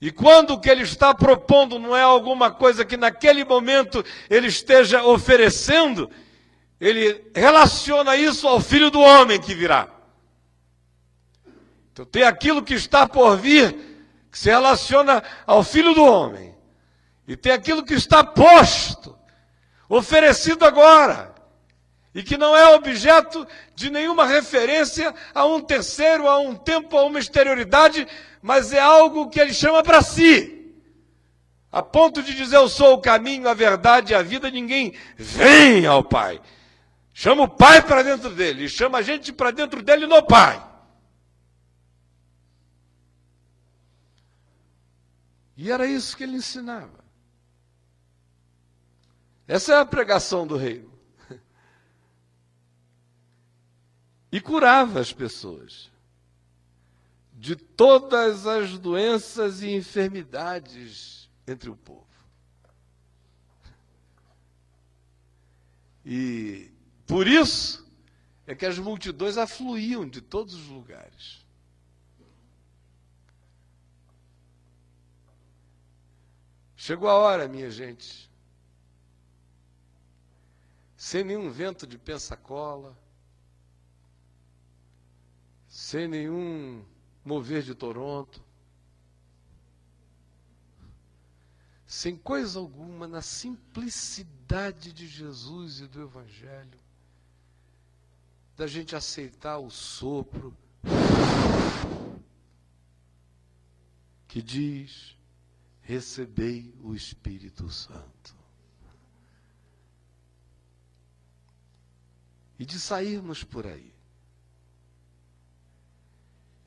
[0.00, 4.46] E quando o que ele está propondo não é alguma coisa que naquele momento ele
[4.46, 6.08] esteja oferecendo,
[6.80, 9.88] ele relaciona isso ao filho do homem que virá.
[11.92, 13.72] Então tem aquilo que está por vir,
[14.30, 16.54] que se relaciona ao filho do homem.
[17.26, 19.18] E tem aquilo que está posto,
[19.88, 21.34] oferecido agora.
[22.14, 27.04] E que não é objeto de nenhuma referência a um terceiro, a um tempo, a
[27.04, 28.06] uma exterioridade,
[28.42, 30.74] mas é algo que ele chama para si.
[31.70, 35.86] A ponto de dizer eu sou o caminho, a verdade e a vida, ninguém vem
[35.86, 36.40] ao Pai.
[37.12, 40.66] Chama o Pai para dentro dele, e chama a gente para dentro dele no Pai.
[45.56, 47.04] E era isso que ele ensinava.
[49.46, 50.87] Essa é a pregação do reino.
[54.30, 55.90] E curava as pessoas
[57.32, 62.06] de todas as doenças e enfermidades entre o povo.
[66.04, 66.70] E
[67.06, 67.86] por isso
[68.46, 71.46] é que as multidões afluíam de todos os lugares.
[76.74, 78.30] Chegou a hora, minha gente,
[80.96, 82.96] sem nenhum vento de pensacola,
[85.88, 86.84] sem nenhum
[87.24, 88.44] mover de Toronto,
[91.86, 96.78] sem coisa alguma, na simplicidade de Jesus e do Evangelho,
[98.54, 100.54] da gente aceitar o sopro
[104.28, 105.16] que diz:
[105.80, 108.36] recebei o Espírito Santo.
[112.58, 113.97] E de sairmos por aí,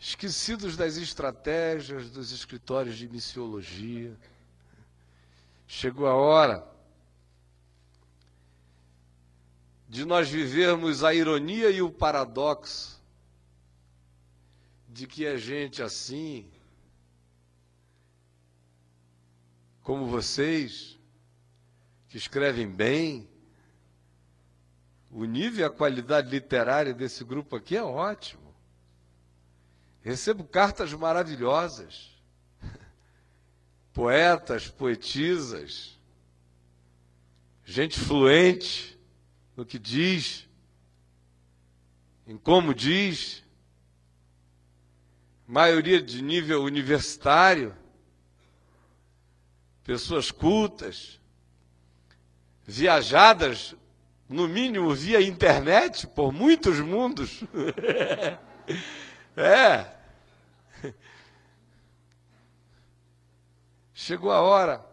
[0.01, 4.17] esquecidos das estratégias dos escritórios de missiologia.
[5.67, 6.67] Chegou a hora
[9.87, 12.99] de nós vivermos a ironia e o paradoxo
[14.89, 16.49] de que a gente assim,
[19.83, 20.97] como vocês,
[22.09, 23.29] que escrevem bem,
[25.11, 28.40] o nível e a qualidade literária desse grupo aqui é ótimo.
[30.03, 32.09] Recebo cartas maravilhosas.
[33.93, 35.99] Poetas, poetisas,
[37.65, 38.97] gente fluente
[39.55, 40.47] no que diz,
[42.25, 43.43] em como diz,
[45.45, 47.75] maioria de nível universitário,
[49.83, 51.19] pessoas cultas,
[52.65, 53.75] viajadas,
[54.29, 57.43] no mínimo via internet, por muitos mundos.
[59.35, 59.97] É.
[63.93, 64.85] Chegou a hora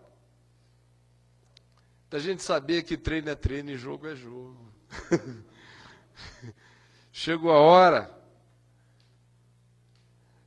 [2.11, 4.73] da gente saber que treino é treino e jogo é jogo.
[7.13, 8.19] Chegou a hora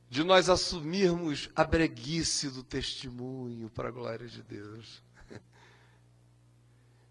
[0.08, 5.02] de nós assumirmos a breguice do testemunho para a glória de Deus.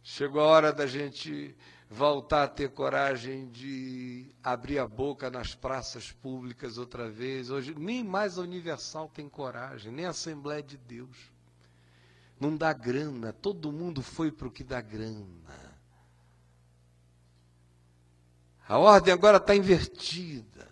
[0.04, 1.56] Chegou a hora da gente
[1.92, 7.50] voltar a ter coragem de abrir a boca nas praças públicas outra vez.
[7.50, 11.18] Hoje, nem mais a Universal tem coragem, nem a Assembleia de Deus.
[12.40, 15.28] Não dá grana, todo mundo foi para o que dá grana.
[18.70, 20.70] A ordem agora está invertida.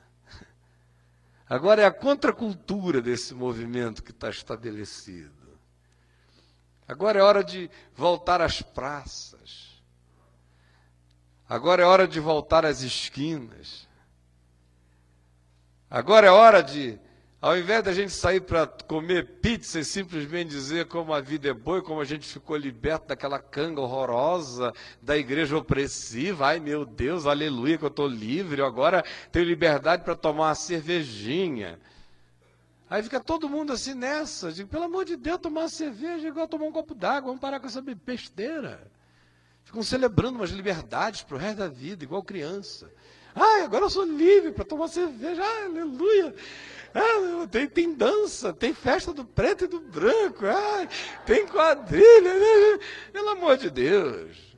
[1.49, 5.59] Agora é a contracultura desse movimento que está estabelecido.
[6.87, 9.68] Agora é hora de voltar às praças
[11.49, 13.89] Agora é hora de voltar às esquinas.
[15.89, 16.99] Agora é hora de,
[17.41, 21.53] ao invés da gente sair para comer pizza e simplesmente dizer como a vida é
[21.53, 24.71] boa e como a gente ficou liberto daquela canga horrorosa
[25.01, 30.03] da igreja opressiva, ai meu Deus, aleluia, que eu estou livre, eu agora tenho liberdade
[30.03, 31.79] para tomar uma cervejinha.
[32.87, 36.29] Aí fica todo mundo assim nessa, digo, pelo amor de Deus, tomar uma cerveja é
[36.29, 38.98] igual tomar um copo d'água, vamos parar com essa besteira.
[39.69, 42.91] Ficam celebrando umas liberdades para o resto da vida, igual criança.
[43.35, 45.43] Ai, agora eu sou livre para tomar cerveja.
[45.43, 46.33] Ai, aleluia.
[46.91, 50.43] Ah, tem, tem dança, tem festa do preto e do branco.
[50.47, 50.89] Ai,
[51.23, 52.33] tem quadrilha.
[52.33, 52.79] Né?
[53.13, 54.57] Pelo amor de Deus.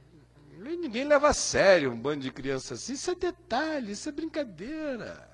[0.58, 2.94] Ninguém leva a sério um bando de criança assim.
[2.94, 5.30] Isso é detalhe, isso é brincadeira.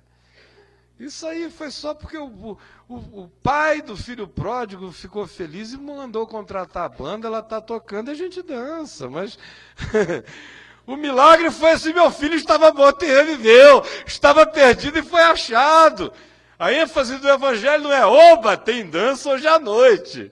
[1.00, 2.58] Isso aí foi só porque o,
[2.90, 7.62] o, o, pai do filho pródigo ficou feliz e mandou contratar a banda, ela está
[7.62, 9.08] tocando e a gente dança.
[9.08, 9.38] Mas
[10.88, 16.12] o milagre foi assim: meu filho estava morto e reviveu, estava perdido e foi achado.
[16.58, 20.32] A ênfase do evangelho não é oba, tem dança hoje à noite.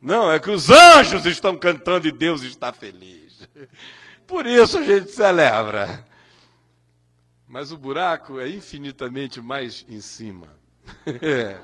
[0.00, 3.48] Não, é que os anjos estão cantando e Deus está feliz.
[4.24, 6.05] Por isso a gente celebra.
[7.56, 10.46] Mas o buraco é infinitamente mais em cima.
[11.22, 11.58] é,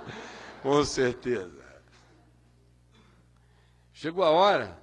[0.62, 1.62] com certeza.
[3.93, 4.82] Chegou a hora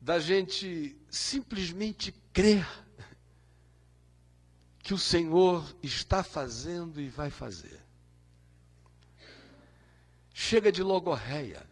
[0.00, 2.64] da gente simplesmente crer
[4.78, 7.82] que o Senhor está fazendo e vai fazer.
[10.32, 11.68] Chega de logorreia.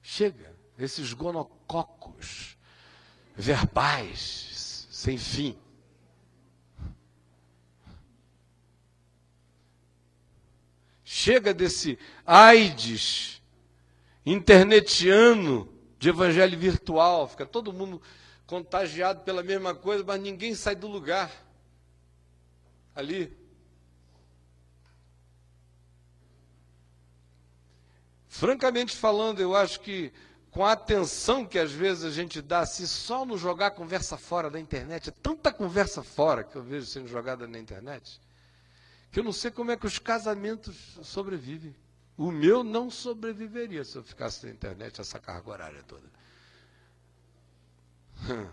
[0.00, 2.53] Chega, esses gonococos
[3.34, 5.58] verbais sem fim.
[11.02, 13.42] Chega desse AIDS
[14.24, 15.68] internetiano
[15.98, 18.00] de evangelho virtual, fica todo mundo
[18.46, 21.30] contagiado pela mesma coisa, mas ninguém sai do lugar.
[22.94, 23.36] Ali.
[28.28, 30.12] Francamente falando, eu acho que
[30.54, 34.48] com a atenção que às vezes a gente dá, se só no jogar conversa fora
[34.48, 38.20] da internet, é tanta conversa fora que eu vejo sendo jogada na internet,
[39.10, 41.74] que eu não sei como é que os casamentos sobrevivem.
[42.16, 46.06] O meu não sobreviveria se eu ficasse na internet essa carga horária toda.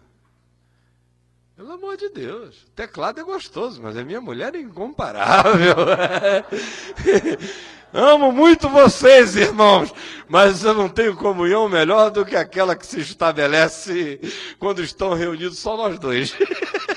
[1.56, 5.76] Pelo amor de Deus, o teclado é gostoso, mas a minha mulher é incomparável.
[7.94, 9.94] Amo muito vocês, irmãos,
[10.30, 14.20] mas eu não tenho comunhão melhor do que aquela que se estabelece
[14.58, 16.34] quando estão reunidos só nós dois.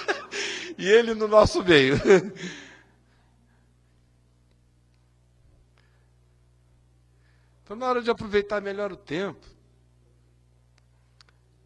[0.78, 2.01] e ele no nosso meio.
[7.64, 9.47] Então, na hora de aproveitar melhor o tempo,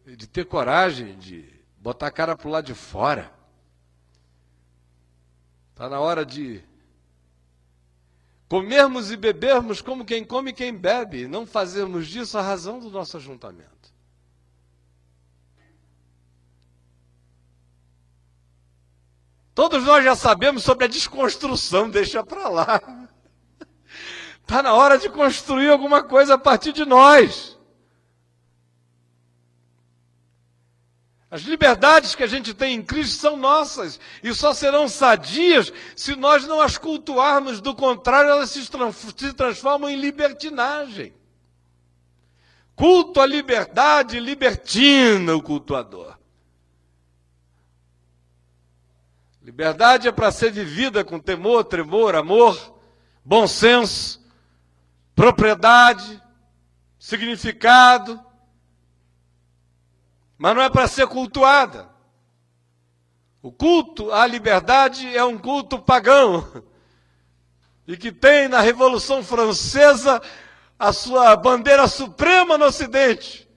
[0.05, 1.43] de ter coragem de
[1.77, 3.29] botar a cara para o lado de fora,
[5.71, 6.63] está na hora de
[8.49, 12.89] Comermos e bebermos como quem come e quem bebe, não fazermos disso a razão do
[12.89, 13.69] nosso ajuntamento.
[19.53, 22.81] Todos nós já sabemos sobre a desconstrução, deixa para lá.
[24.41, 27.58] Está na hora de construir alguma coisa a partir de nós.
[31.31, 36.15] As liberdades que a gente tem em Cristo são nossas e só serão sadias se
[36.15, 41.13] nós não as cultuarmos, do contrário, elas se transformam em libertinagem.
[42.75, 46.17] Culto à liberdade libertina o cultuador.
[49.43, 52.75] Liberdade é para ser vivida com temor, tremor, amor,
[53.23, 54.19] bom senso,
[55.13, 56.21] propriedade,
[56.97, 58.19] significado
[60.39, 61.89] mas não é para ser cultuada.
[63.41, 66.63] O culto à liberdade é um culto pagão.
[67.85, 70.21] E que tem na Revolução Francesa
[70.77, 73.49] a sua bandeira suprema no Ocidente.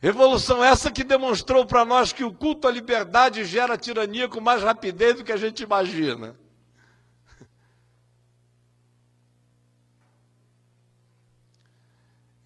[0.00, 4.62] Revolução essa que demonstrou para nós que o culto à liberdade gera tirania com mais
[4.62, 6.34] rapidez do que a gente imagina.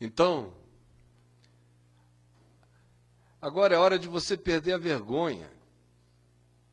[0.00, 0.52] Então,
[3.40, 5.50] Agora é hora de você perder a vergonha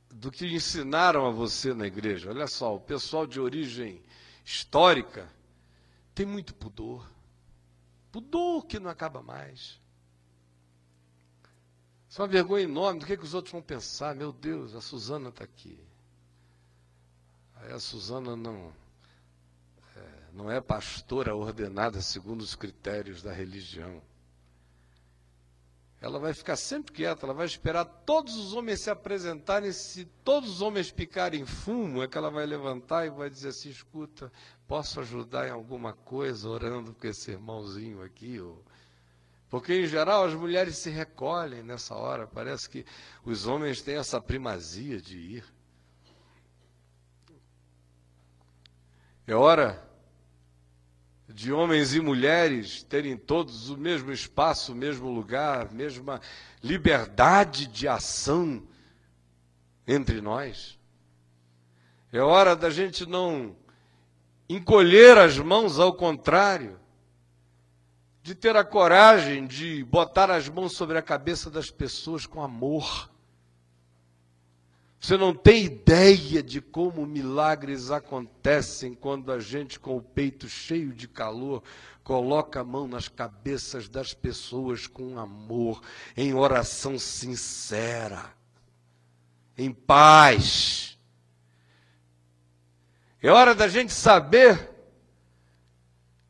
[0.10, 2.30] do que ensinaram a você na igreja.
[2.30, 4.04] Olha só, o pessoal de origem
[4.44, 5.30] histórica
[6.14, 7.08] tem muito pudor.
[8.12, 9.80] Pudor que não acaba mais.
[12.10, 14.16] Isso é uma vergonha enorme do que, que os outros vão pensar.
[14.16, 15.80] Meu Deus, a Suzana está aqui.
[17.58, 18.74] Aí a Suzana não,
[19.96, 24.02] é, não é pastora ordenada segundo os critérios da religião.
[26.00, 29.72] Ela vai ficar sempre quieta, ela vai esperar todos os homens se apresentarem.
[29.72, 33.70] Se todos os homens picarem fumo, é que ela vai levantar e vai dizer assim:
[33.70, 34.32] escuta,
[34.68, 38.40] posso ajudar em alguma coisa orando com esse irmãozinho aqui?
[38.40, 38.64] Ou...
[39.50, 42.28] Porque, em geral, as mulheres se recolhem nessa hora.
[42.28, 42.86] Parece que
[43.26, 45.46] os homens têm essa primazia de ir.
[49.26, 49.87] É hora
[51.28, 56.22] de homens e mulheres terem todos o mesmo espaço, o mesmo lugar, mesma
[56.64, 58.64] liberdade de ação
[59.86, 60.80] entre nós.
[62.12, 63.56] É hora da gente não
[64.48, 66.80] encolher as mãos, ao contrário,
[68.24, 73.10] de ter a coragem de botar as mãos sobre a cabeça das pessoas com amor.
[75.00, 80.92] Você não tem ideia de como milagres acontecem quando a gente, com o peito cheio
[80.92, 81.64] de calor,
[82.04, 85.82] coloca a mão nas cabeças das pessoas com amor,
[86.16, 88.34] em oração sincera,
[89.58, 90.98] em paz.
[93.22, 94.72] É hora da gente saber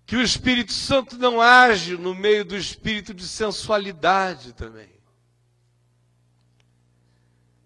[0.05, 4.97] que o Espírito Santo não age no meio do espírito de sensualidade também.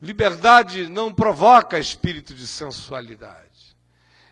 [0.02, 3.76] Liberdade não provoca espírito de sensualidade.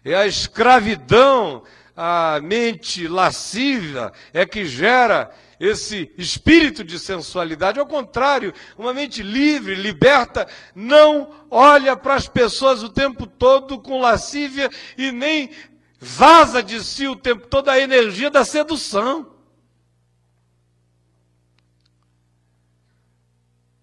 [0.04, 1.64] É a escravidão,
[1.96, 7.80] a mente lasciva é que gera esse espírito de sensualidade.
[7.80, 14.00] Ao contrário, uma mente livre, liberta, não olha para as pessoas o tempo todo com
[14.00, 15.52] lascívia e nem
[16.00, 19.39] vaza de si o tempo todo a energia da sedução.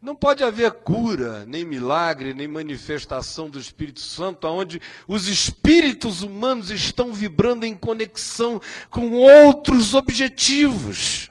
[0.07, 6.71] Não pode haver cura, nem milagre, nem manifestação do Espírito Santo, onde os espíritos humanos
[6.71, 11.29] estão vibrando em conexão com outros objetivos.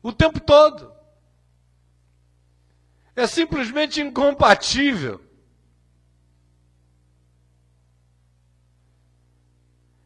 [0.00, 0.92] O tempo todo.
[3.16, 5.20] É simplesmente incompatível.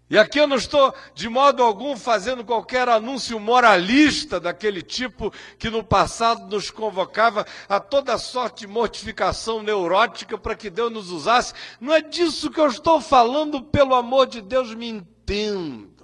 [0.09, 5.69] E aqui eu não estou de modo algum fazendo qualquer anúncio moralista daquele tipo que
[5.69, 11.55] no passado nos convocava a toda sorte de mortificação neurótica para que Deus nos usasse.
[11.81, 15.97] Não é disso que eu estou falando, pelo amor de Deus, me entendam.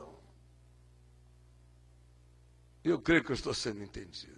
[2.82, 4.32] Eu creio que eu estou sendo entendido.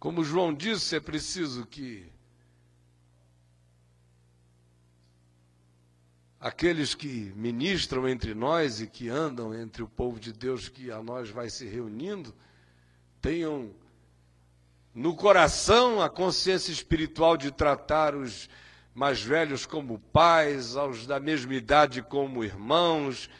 [0.00, 2.12] Como João disse, é preciso que
[6.44, 11.02] aqueles que ministram entre nós e que andam entre o povo de Deus que a
[11.02, 12.34] nós vai se reunindo,
[13.18, 13.70] tenham
[14.94, 18.50] no coração a consciência espiritual de tratar os
[18.94, 23.30] mais velhos como pais, aos da mesma idade como irmãos,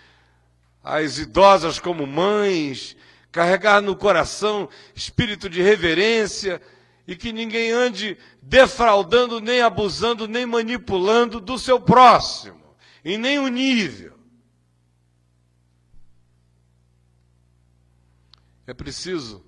[0.82, 2.96] as idosas como mães,
[3.30, 6.58] carregar no coração espírito de reverência
[7.06, 12.63] e que ninguém ande defraudando, nem abusando, nem manipulando do seu próximo
[13.04, 14.18] em nenhum nível.
[18.66, 19.44] É preciso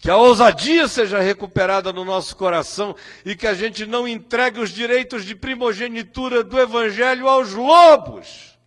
[0.00, 4.70] que a ousadia seja recuperada no nosso coração e que a gente não entregue os
[4.70, 8.58] direitos de primogenitura do Evangelho aos lobos.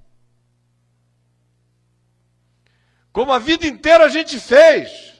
[3.11, 5.13] Como a vida inteira a gente fez.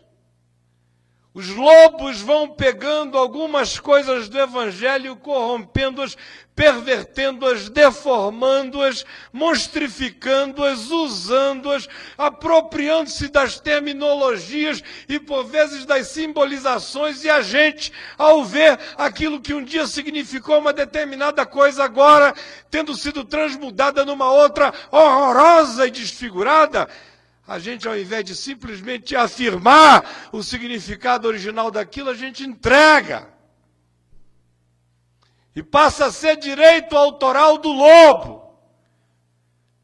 [1.34, 6.16] Os lobos vão pegando algumas coisas do Evangelho, corrompendo-as,
[6.56, 11.88] pervertendo-as, deformando-as, monstrificando-as, usando-as,
[12.18, 19.54] apropriando-se das terminologias e, por vezes, das simbolizações, e a gente, ao ver aquilo que
[19.54, 22.34] um dia significou uma determinada coisa, agora,
[22.70, 26.88] tendo sido transmudada numa outra horrorosa e desfigurada,
[27.48, 33.33] a gente, ao invés de simplesmente afirmar o significado original daquilo, a gente entrega.
[35.56, 38.58] E passa a ser direito autoral do lobo.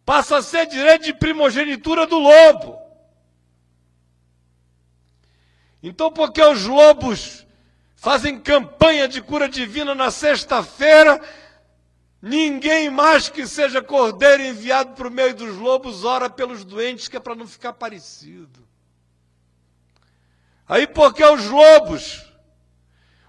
[0.06, 2.80] Passa a ser direito de primogenitura do lobo.
[5.82, 7.46] Então, porque os lobos
[7.96, 11.22] fazem campanha de cura divina na sexta-feira,
[12.22, 17.16] Ninguém mais que seja cordeiro enviado para o meio dos lobos ora pelos doentes, que
[17.16, 18.68] é para não ficar parecido.
[20.68, 22.29] Aí porque os lobos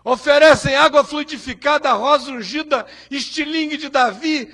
[0.04, 4.52] oferecem água fluidificada, rosa ungida, estilingue de Davi,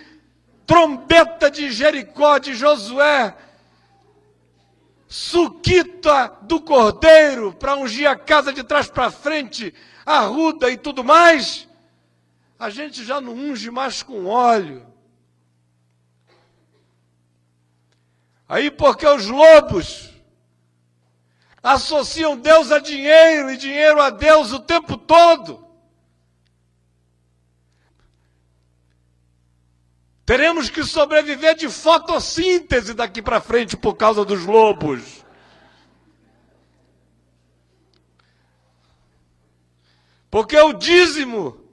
[0.66, 3.34] trombeta de Jericó, de Josué,
[5.08, 9.72] suquita do cordeiro para ungir a casa de trás para frente,
[10.04, 11.68] arruda e tudo mais,
[12.58, 14.86] a gente já não unge mais com óleo.
[18.48, 20.05] Aí porque os lobos
[21.66, 25.66] associam Deus a dinheiro e dinheiro a Deus o tempo todo.
[30.24, 35.24] Teremos que sobreviver de fotossíntese daqui para frente por causa dos lobos.
[40.30, 41.64] Porque o dízimo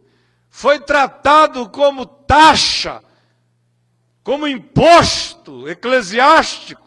[0.49, 3.03] foi tratado como taxa,
[4.23, 6.82] como imposto eclesiástico.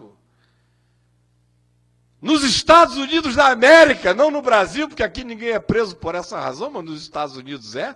[2.27, 6.41] Nos Estados Unidos da América, não no Brasil, porque aqui ninguém é preso por essa
[6.41, 7.95] razão, mas nos Estados Unidos é.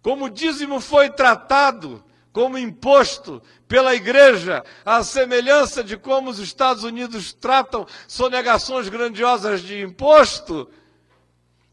[0.00, 6.84] Como o dízimo foi tratado como imposto pela igreja, à semelhança de como os Estados
[6.84, 10.70] Unidos tratam sonegações grandiosas de imposto.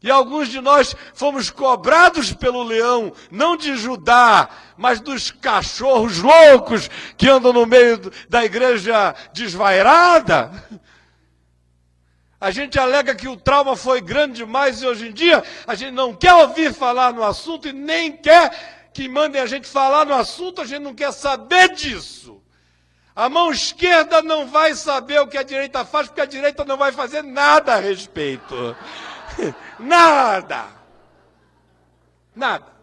[0.02, 6.90] E alguns de nós fomos cobrados pelo leão, não de Judá, mas dos cachorros loucos
[7.16, 10.50] que andam no meio da igreja desvairada.
[12.40, 15.92] A gente alega que o trauma foi grande demais e hoje em dia a gente
[15.92, 20.14] não quer ouvir falar no assunto e nem quer que mandem a gente falar no
[20.14, 22.40] assunto, a gente não quer saber disso.
[23.14, 26.76] A mão esquerda não vai saber o que a direita faz, porque a direita não
[26.76, 28.76] vai fazer nada a respeito.
[29.78, 30.66] nada.
[32.34, 32.77] Nada.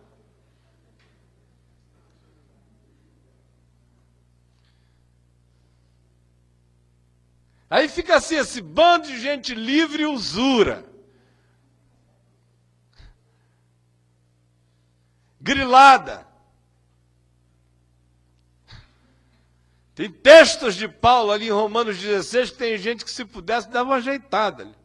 [7.76, 10.86] Aí fica assim, esse bando de gente livre e usura.
[15.41, 16.26] Grilada.
[19.93, 23.84] Tem textos de Paulo ali em Romanos 16 que tem gente que se pudesse dar
[23.84, 24.76] uma ajeitada ali.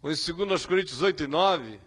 [0.00, 1.80] Ou em 2 Coríntios 8 e 9,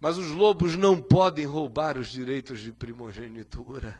[0.00, 3.98] Mas os lobos não podem roubar os direitos de primogenitura.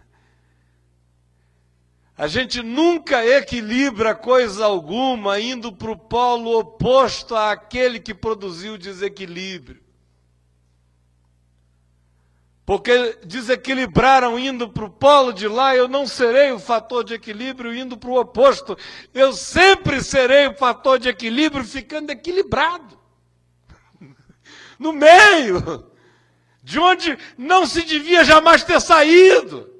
[2.19, 9.81] A gente nunca equilibra coisa alguma indo para o polo oposto àquele que produziu desequilíbrio.
[12.67, 17.73] Porque desequilibraram indo para o polo de lá, eu não serei o fator de equilíbrio
[17.73, 18.77] indo para o oposto.
[19.15, 22.99] Eu sempre serei o fator de equilíbrio ficando equilibrado.
[24.79, 25.88] No meio
[26.69, 29.73] de onde não se devia jamais ter saído.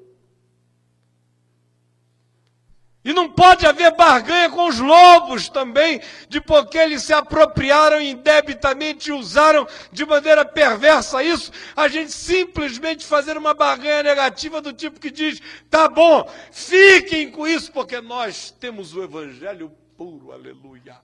[3.05, 9.09] E não pode haver barganha com os lobos também, de porque eles se apropriaram indebitamente
[9.09, 14.99] e usaram de maneira perversa isso, a gente simplesmente fazer uma barganha negativa do tipo
[14.99, 20.97] que diz: tá bom, fiquem com isso, porque nós temos o evangelho puro, aleluia.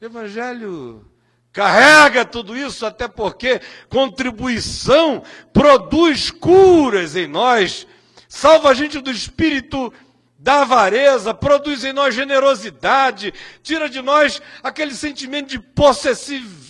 [0.00, 1.04] Evangelho
[1.52, 5.22] Carrega tudo isso, até porque contribuição
[5.52, 7.86] produz curas em nós,
[8.28, 9.92] salva a gente do espírito
[10.38, 15.60] da avareza, produz em nós generosidade, tira de nós aquele sentimento de,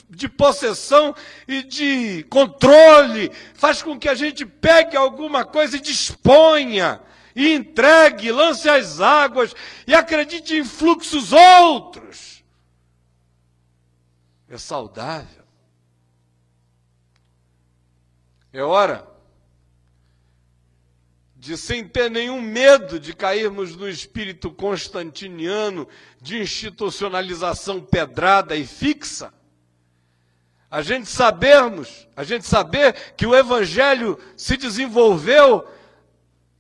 [0.09, 1.15] de possessão
[1.47, 7.01] e de controle, faz com que a gente pegue alguma coisa e disponha,
[7.37, 9.55] e entregue, lance as águas
[9.87, 12.38] e acredite em fluxos outros
[14.49, 15.45] é saudável.
[18.53, 19.07] É hora
[21.37, 25.87] de, sem ter nenhum medo de cairmos no espírito constantiniano
[26.21, 29.33] de institucionalização pedrada e fixa,
[30.71, 35.67] a gente sabermos, a gente saber que o Evangelho se desenvolveu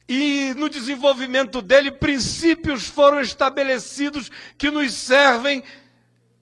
[0.08, 5.62] e no desenvolvimento dele princípios foram estabelecidos que nos servem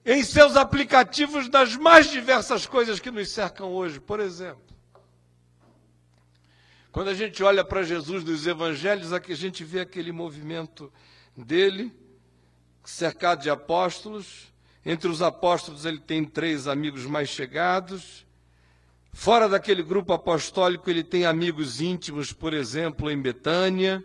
[0.07, 3.99] em seus aplicativos das mais diversas coisas que nos cercam hoje.
[3.99, 4.63] Por exemplo,
[6.93, 10.91] quando a gente olha para Jesus nos evangelhos, aqui a gente vê aquele movimento
[11.35, 11.93] dele,
[12.85, 14.47] cercado de apóstolos.
[14.85, 18.25] Entre os apóstolos, ele tem três amigos mais chegados.
[19.11, 24.01] Fora daquele grupo apostólico, ele tem amigos íntimos, por exemplo, em Betânia.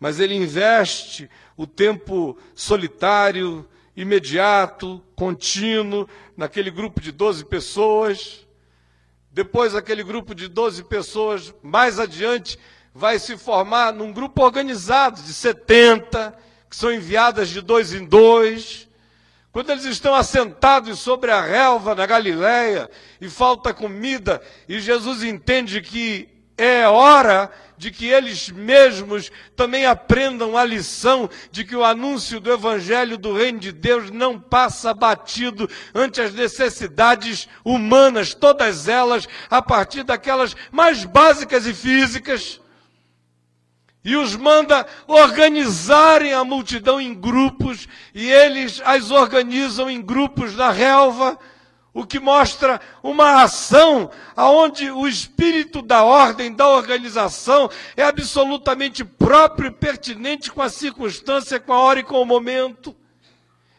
[0.00, 1.28] Mas ele investe
[1.58, 8.46] o tempo solitário, imediato, contínuo, naquele grupo de 12 pessoas.
[9.30, 12.58] Depois, aquele grupo de 12 pessoas, mais adiante,
[12.94, 16.36] vai se formar num grupo organizado de 70,
[16.70, 18.88] que são enviadas de dois em dois.
[19.52, 22.90] Quando eles estão assentados sobre a relva na Galileia
[23.20, 30.56] e falta comida, e Jesus entende que é hora de que eles mesmos também aprendam
[30.56, 35.68] a lição de que o anúncio do Evangelho do Reino de Deus não passa batido
[35.94, 42.60] ante as necessidades humanas, todas elas a partir daquelas mais básicas e físicas.
[44.04, 50.70] E os manda organizarem a multidão em grupos, e eles as organizam em grupos na
[50.70, 51.38] relva
[51.94, 59.68] o que mostra uma ação aonde o espírito da ordem, da organização é absolutamente próprio
[59.68, 62.96] e pertinente com a circunstância, com a hora e com o momento.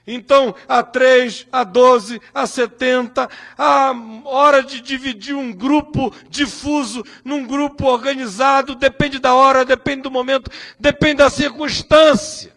[0.07, 3.91] Então, a três, a doze, a setenta, a
[4.23, 10.49] hora de dividir um grupo difuso num grupo organizado, depende da hora, depende do momento,
[10.79, 12.55] depende da circunstância.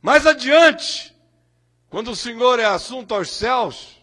[0.00, 1.14] Mais adiante,
[1.90, 3.96] quando o Senhor é assunto aos céus,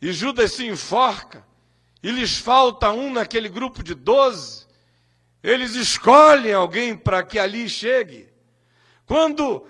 [0.00, 1.44] e Judas se enforca,
[2.02, 4.66] e lhes falta um naquele grupo de doze,
[5.42, 8.28] eles escolhem alguém para que ali chegue.
[9.06, 9.66] Quando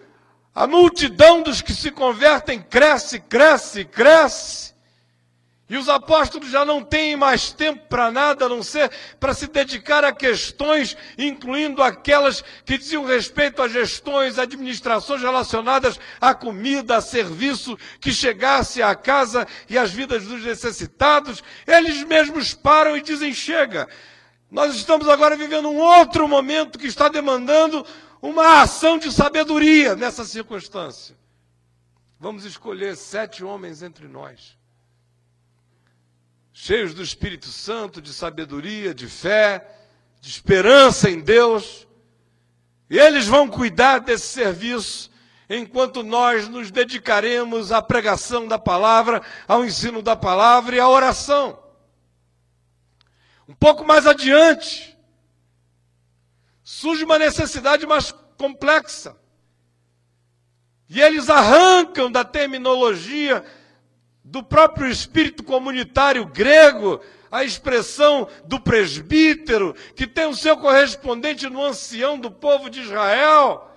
[0.54, 4.67] a multidão dos que se convertem cresce, cresce, cresce,
[5.68, 8.90] e os apóstolos já não têm mais tempo para nada a não ser
[9.20, 16.34] para se dedicar a questões, incluindo aquelas que diziam respeito a gestões, administrações relacionadas à
[16.34, 21.44] comida, a serviço que chegasse à casa e às vidas dos necessitados.
[21.66, 23.86] Eles mesmos param e dizem: chega,
[24.50, 27.84] nós estamos agora vivendo um outro momento que está demandando
[28.22, 31.14] uma ação de sabedoria nessa circunstância.
[32.18, 34.57] Vamos escolher sete homens entre nós
[36.60, 39.64] cheios do Espírito Santo, de sabedoria, de fé,
[40.20, 41.86] de esperança em Deus.
[42.90, 45.08] E eles vão cuidar desse serviço
[45.48, 51.62] enquanto nós nos dedicaremos à pregação da palavra, ao ensino da palavra e à oração.
[53.46, 54.98] Um pouco mais adiante,
[56.64, 59.16] surge uma necessidade mais complexa.
[60.88, 63.44] E eles arrancam da terminologia
[64.30, 67.00] do próprio espírito comunitário grego,
[67.30, 73.74] a expressão do presbítero, que tem o seu correspondente no ancião do povo de Israel,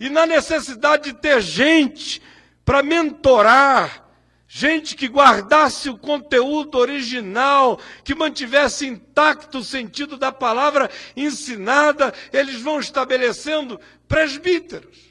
[0.00, 2.22] e na necessidade de ter gente
[2.64, 4.06] para mentorar,
[4.48, 12.60] gente que guardasse o conteúdo original, que mantivesse intacto o sentido da palavra ensinada, eles
[12.60, 13.78] vão estabelecendo
[14.08, 15.03] presbíteros.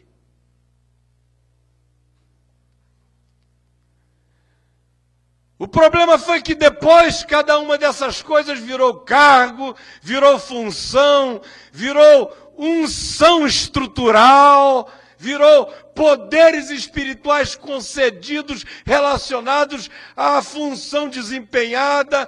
[5.63, 11.39] O problema foi que depois cada uma dessas coisas virou cargo, virou função,
[11.71, 22.27] virou unção estrutural, virou poderes espirituais concedidos relacionados à função desempenhada.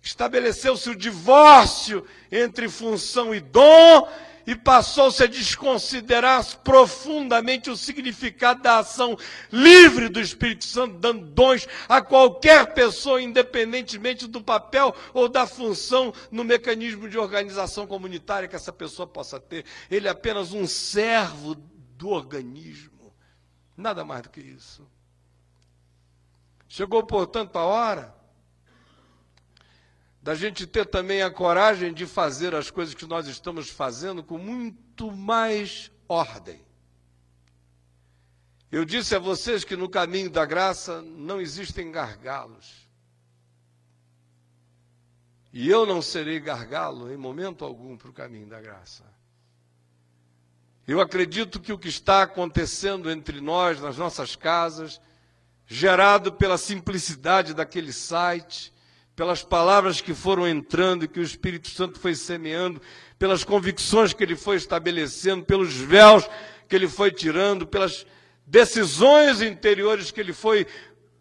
[0.00, 2.02] Estabeleceu-se o divórcio
[2.32, 4.08] entre função e dom,
[4.46, 9.16] e passou-se a desconsiderar profundamente o significado da ação
[9.50, 16.12] livre do Espírito Santo, dando dons a qualquer pessoa, independentemente do papel ou da função
[16.30, 19.64] no mecanismo de organização comunitária que essa pessoa possa ter.
[19.90, 21.54] Ele é apenas um servo
[21.96, 23.14] do organismo,
[23.76, 24.86] nada mais do que isso.
[26.68, 28.23] Chegou, portanto, a hora
[30.24, 34.38] da gente ter também a coragem de fazer as coisas que nós estamos fazendo com
[34.38, 36.64] muito mais ordem.
[38.72, 42.88] Eu disse a vocês que no caminho da graça não existem gargalos.
[45.52, 49.04] E eu não serei gargalo em momento algum para o caminho da graça.
[50.88, 54.98] Eu acredito que o que está acontecendo entre nós, nas nossas casas,
[55.66, 58.73] gerado pela simplicidade daquele site,
[59.16, 62.80] pelas palavras que foram entrando que o Espírito Santo foi semeando,
[63.18, 66.28] pelas convicções que ele foi estabelecendo, pelos véus
[66.68, 68.04] que ele foi tirando, pelas
[68.46, 70.66] decisões interiores que ele foi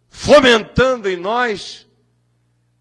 [0.10, 1.88] fomentando em nós.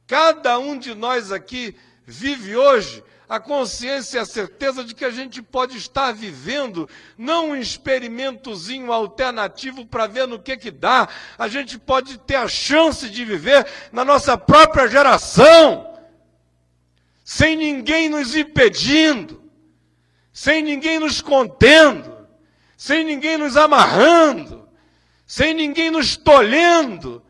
[0.07, 3.03] Cada um de nós aqui vive hoje
[3.33, 8.93] a consciência e a certeza de que a gente pode estar vivendo não um experimentozinho
[8.93, 11.09] alternativo para ver no que que dá,
[11.39, 15.99] a gente pode ter a chance de viver na nossa própria geração,
[17.25, 19.43] sem ninguém nos impedindo,
[20.31, 22.15] sem ninguém nos contendo,
[22.77, 24.69] sem ninguém nos amarrando,
[25.27, 27.25] sem ninguém nos tolhendo,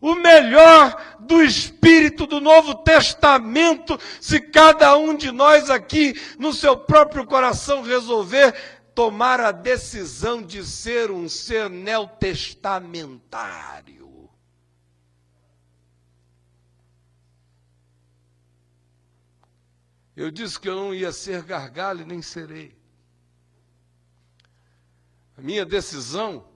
[0.00, 6.76] o melhor do Espírito do Novo Testamento, se cada um de nós aqui, no seu
[6.76, 8.52] próprio coração, resolver
[8.94, 13.98] tomar a decisão de ser um ser neotestamentário.
[20.16, 22.76] Eu disse que eu não ia ser gargalho, nem serei.
[25.36, 26.47] A minha decisão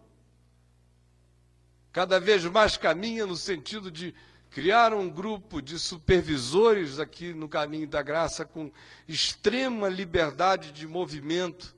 [1.93, 4.15] cada vez mais caminha no sentido de
[4.51, 8.71] criar um grupo de supervisores aqui no caminho da graça com
[9.07, 11.75] extrema liberdade de movimento.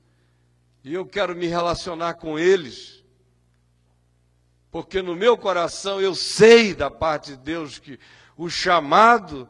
[0.83, 3.03] E eu quero me relacionar com eles.
[4.71, 7.99] Porque no meu coração eu sei da parte de Deus que
[8.37, 9.49] o chamado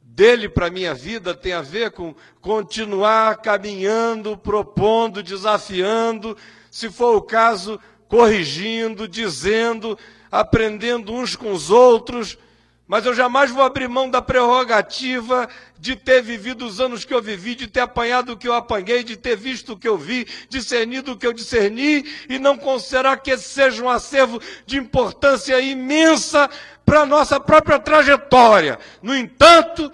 [0.00, 6.36] dele para a minha vida tem a ver com continuar caminhando, propondo, desafiando,
[6.70, 7.78] se for o caso,
[8.08, 9.98] corrigindo, dizendo,
[10.30, 12.38] aprendendo uns com os outros,
[12.86, 17.20] Mas eu jamais vou abrir mão da prerrogativa de ter vivido os anos que eu
[17.20, 20.24] vivi, de ter apanhado o que eu apanhei, de ter visto o que eu vi,
[20.48, 25.60] discernido o que eu discerni, e não considerar que esse seja um acervo de importância
[25.60, 26.48] imensa
[26.84, 28.78] para a nossa própria trajetória.
[29.02, 29.90] No entanto,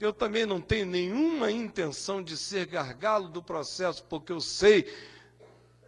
[0.00, 4.86] eu também não tenho nenhuma intenção de ser gargalo do processo, porque eu sei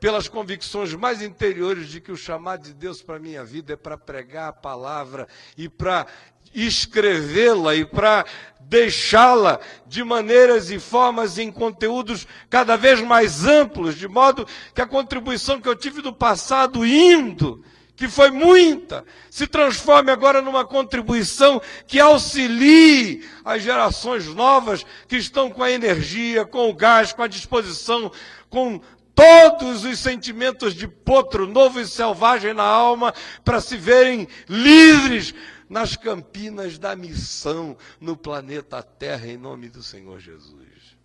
[0.01, 3.77] pelas convicções mais interiores de que o chamado de Deus para a minha vida é
[3.77, 5.27] para pregar a palavra
[5.57, 6.07] e para
[6.55, 8.25] escrevê-la e para
[8.61, 14.87] deixá-la de maneiras e formas em conteúdos cada vez mais amplos, de modo que a
[14.87, 17.65] contribuição que eu tive do passado indo,
[17.97, 25.51] que foi muita, se transforme agora numa contribuição que auxilie as gerações novas que estão
[25.51, 28.13] com a energia, com o gás, com a disposição,
[28.49, 28.81] com
[29.19, 33.12] todos os sentimentos de potro novo e selvagem na alma
[33.45, 35.35] para se verem livres
[35.69, 40.97] nas campinas da missão no planeta Terra, em nome do Senhor Jesus.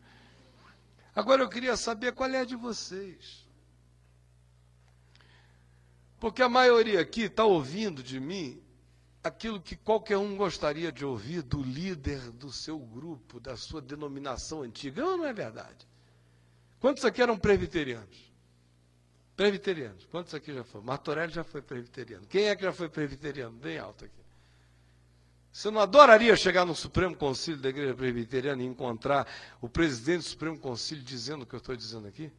[1.15, 3.47] Agora eu queria saber qual é a de vocês.
[6.19, 8.61] Porque a maioria aqui está ouvindo de mim
[9.23, 14.61] aquilo que qualquer um gostaria de ouvir do líder do seu grupo, da sua denominação
[14.61, 15.01] antiga.
[15.01, 15.87] Não, não é verdade.
[16.83, 18.29] Quantos aqui eram presbiterianos?
[19.37, 20.05] Presbiterianos.
[20.11, 20.83] Quantos aqui já foram?
[20.83, 22.25] Martorelli já foi presbiteriano.
[22.27, 23.53] Quem é que já foi presbiteriano?
[23.53, 24.21] Bem alto aqui.
[25.49, 29.25] Você não adoraria chegar no Supremo Conselho da Igreja Presbiteriana e encontrar
[29.61, 32.29] o presidente do Supremo Conselho dizendo o que eu estou dizendo aqui?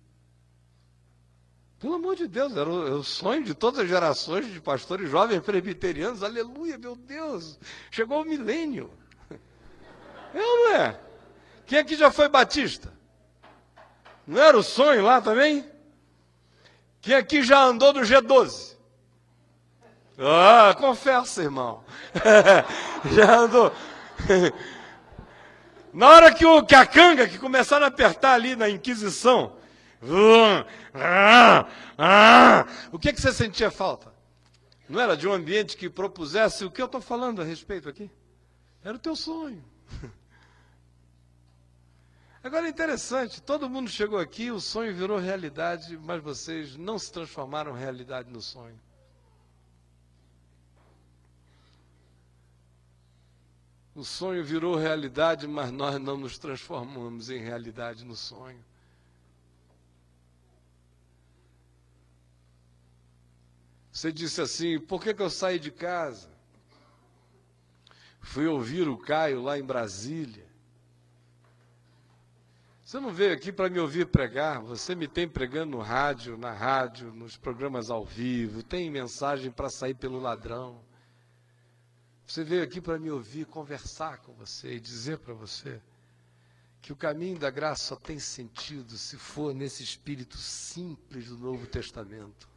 [1.78, 5.40] Pelo amor de Deus, era o, é sonho de todas as gerações de pastores jovens
[5.40, 6.22] presbiterianos.
[6.22, 7.58] Aleluia, meu Deus!
[7.90, 8.90] Chegou o milênio.
[10.34, 11.00] É ou não é?
[11.64, 12.93] Quem aqui já foi batista?
[14.26, 15.64] Não era o sonho lá também?
[17.00, 18.74] Quem aqui já andou no G12?
[20.18, 21.84] Ah, confessa, irmão.
[23.12, 23.72] já andou.
[25.92, 29.56] Na hora que, o, que a canga, que começaram a apertar ali na Inquisição,
[32.92, 34.12] o que, que você sentia falta?
[34.88, 38.10] Não era de um ambiente que propusesse o que eu estou falando a respeito aqui?
[38.82, 39.64] Era o teu sonho.
[42.44, 47.10] Agora é interessante, todo mundo chegou aqui, o sonho virou realidade, mas vocês não se
[47.10, 48.78] transformaram realidade no sonho.
[53.94, 58.62] O sonho virou realidade, mas nós não nos transformamos em realidade no sonho.
[63.90, 66.28] Você disse assim: por que, que eu saí de casa?
[68.20, 70.53] Fui ouvir o Caio lá em Brasília.
[72.94, 76.52] Você não veio aqui para me ouvir pregar, você me tem pregando no rádio, na
[76.52, 80.80] rádio, nos programas ao vivo, tem mensagem para sair pelo ladrão.
[82.24, 85.82] Você veio aqui para me ouvir, conversar com você e dizer para você
[86.80, 91.66] que o caminho da graça só tem sentido se for nesse espírito simples do Novo
[91.66, 92.48] Testamento.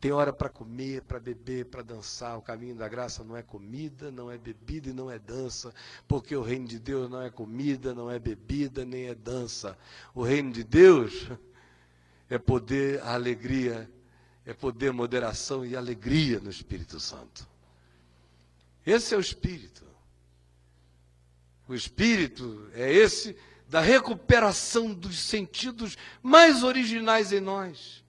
[0.00, 2.36] Tem hora para comer, para beber, para dançar.
[2.36, 5.74] O caminho da graça não é comida, não é bebida e não é dança,
[6.06, 9.76] porque o reino de Deus não é comida, não é bebida, nem é dança.
[10.14, 11.28] O reino de Deus
[12.28, 13.90] é poder, alegria,
[14.44, 17.48] é poder, moderação e alegria no Espírito Santo.
[18.84, 19.84] Esse é o Espírito.
[21.66, 23.34] O Espírito é esse
[23.66, 28.05] da recuperação dos sentidos mais originais em nós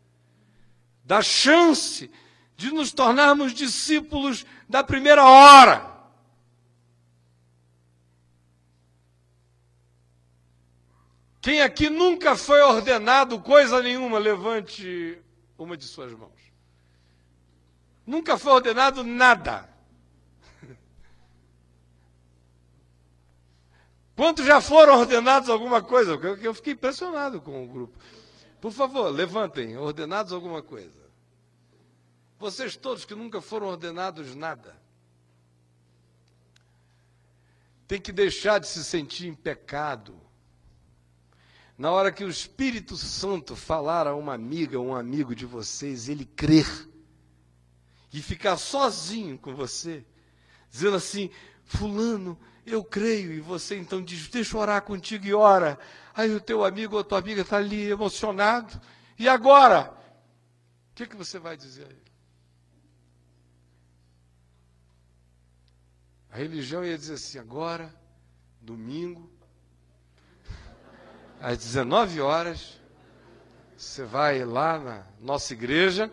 [1.07, 2.11] da chance
[2.57, 5.95] de nos tornarmos discípulos da primeira hora.
[11.39, 15.17] Quem aqui nunca foi ordenado coisa nenhuma, levante
[15.57, 16.33] uma de suas mãos.
[18.05, 19.69] Nunca foi ordenado nada.
[24.13, 26.15] Quantos já foram ordenados alguma coisa?
[26.41, 27.97] Eu fiquei impressionado com o grupo.
[28.59, 30.96] Por favor, levantem, ordenados alguma coisa.
[32.39, 34.75] Vocês todos que nunca foram ordenados nada,
[37.87, 40.19] tem que deixar de se sentir em pecado.
[41.77, 46.25] Na hora que o Espírito Santo falar a uma amiga um amigo de vocês, ele
[46.25, 46.67] crer
[48.11, 50.05] e ficar sozinho com você,
[50.69, 51.29] dizendo assim:
[51.63, 55.79] Fulano, eu creio, e você então diz: Deixa eu orar contigo e ora.
[56.13, 58.79] Aí o teu amigo ou a tua amiga está ali emocionado.
[59.17, 59.95] E agora?
[60.91, 62.06] O que, que você vai dizer a ele?
[66.37, 67.91] A religião ia dizer assim: agora,
[68.61, 69.27] domingo,
[71.41, 72.79] às 19 horas,
[73.75, 76.11] você vai lá na nossa igreja,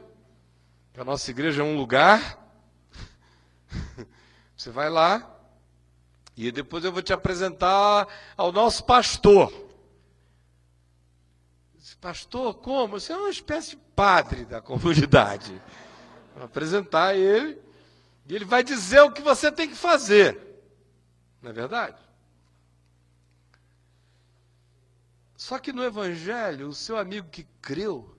[0.94, 2.42] que a nossa igreja é um lugar.
[4.56, 5.30] Você vai lá,
[6.34, 9.52] E depois eu vou te apresentar ao nosso pastor.
[12.00, 12.98] Pastor, como?
[12.98, 15.60] Você é uma espécie de padre da comunidade.
[16.34, 17.62] Vou apresentar ele
[18.26, 20.40] e ele vai dizer o que você tem que fazer.
[21.42, 22.02] Não é verdade?
[25.36, 28.16] Só que no Evangelho, o seu amigo que creu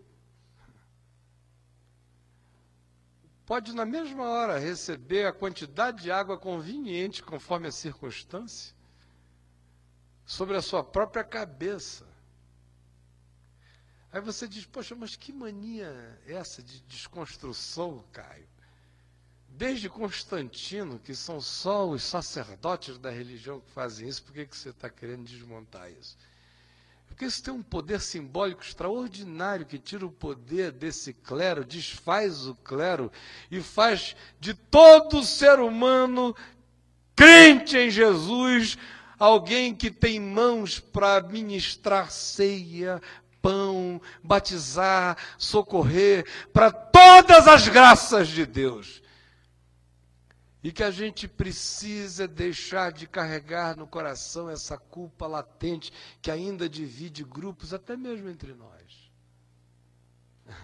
[3.45, 8.75] pode, na mesma hora, receber a quantidade de água conveniente, conforme a circunstância,
[10.25, 12.05] sobre a sua própria cabeça.
[14.11, 15.87] Aí você diz, poxa, mas que mania
[16.25, 18.54] é essa de desconstrução, Caio?
[19.57, 24.57] Desde Constantino, que são só os sacerdotes da religião que fazem isso, por que, que
[24.57, 26.17] você está querendo desmontar isso?
[27.07, 32.53] Porque isso tem um poder simbólico extraordinário que tira o poder desse clero, desfaz o
[32.55, 33.09] clero
[33.49, 36.35] e faz de todo ser humano
[37.15, 38.77] crente em Jesus
[39.17, 43.01] alguém que tem mãos para ministrar ceia,
[43.41, 49.04] pão, batizar, socorrer, para todas as graças de Deus
[50.65, 56.67] e que a gente precisa deixar de carregar no coração essa culpa latente que ainda
[56.67, 59.11] divide grupos, até mesmo entre nós.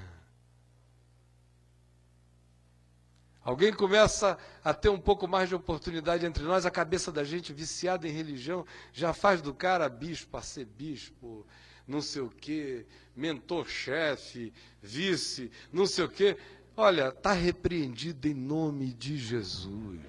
[3.43, 7.53] Alguém começa a ter um pouco mais de oportunidade entre nós, a cabeça da gente
[7.53, 11.45] viciada em religião já faz do cara bispo, arcebispo,
[11.87, 16.35] não sei o quê, mentor-chefe, vice, não sei o quê.
[16.75, 19.99] Olha, está repreendido em nome de Jesus.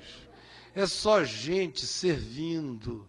[0.74, 3.06] É só gente servindo.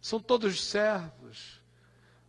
[0.00, 1.60] São todos servos.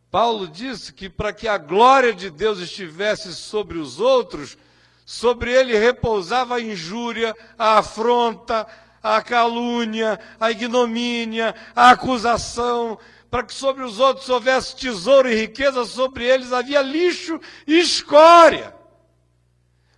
[0.09, 4.57] Paulo disse que para que a glória de Deus estivesse sobre os outros,
[5.05, 8.67] sobre ele repousava a injúria, a afronta,
[9.01, 12.97] a calúnia, a ignomínia, a acusação,
[13.29, 18.82] para que sobre os outros houvesse tesouro e riqueza, sobre eles havia lixo e escória.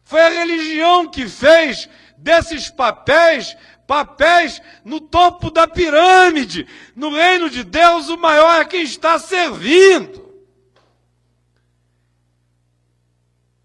[0.05, 6.67] Foi a religião que fez desses papéis papéis no topo da pirâmide.
[6.95, 10.25] No reino de Deus, o maior é quem está servindo.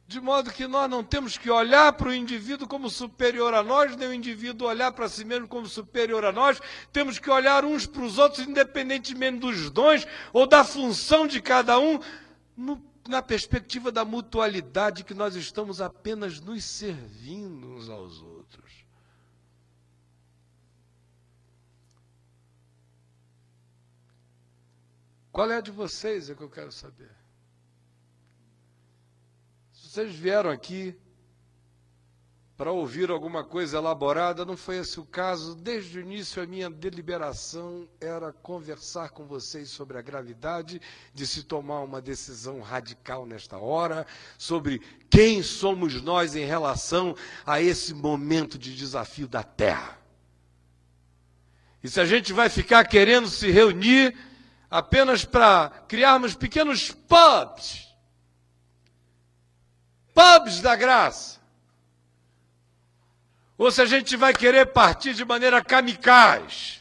[0.07, 3.95] De modo que nós não temos que olhar para o indivíduo como superior a nós,
[3.95, 6.61] nem o indivíduo olhar para si mesmo como superior a nós.
[6.93, 11.79] Temos que olhar uns para os outros, independentemente dos dons ou da função de cada
[11.79, 12.01] um,
[12.57, 18.87] no na perspectiva da mutualidade que nós estamos apenas nos servindo uns aos outros.
[25.33, 27.11] Qual é a de vocês é que eu quero saber.
[29.73, 30.97] Se vocês vieram aqui
[32.61, 35.55] para ouvir alguma coisa elaborada, não foi esse o caso.
[35.55, 40.79] Desde o início, a minha deliberação era conversar com vocês sobre a gravidade
[41.15, 44.07] de se tomar uma decisão radical nesta hora,
[44.37, 44.79] sobre
[45.09, 47.17] quem somos nós em relação
[47.47, 49.97] a esse momento de desafio da Terra.
[51.83, 54.15] E se a gente vai ficar querendo se reunir
[54.71, 57.89] apenas para criarmos pequenos pubs,
[60.13, 61.40] pubs da graça,
[63.61, 66.81] ou se a gente vai querer partir de maneira kamikaze,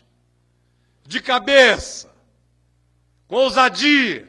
[1.06, 2.10] de cabeça,
[3.28, 4.26] com ousadia,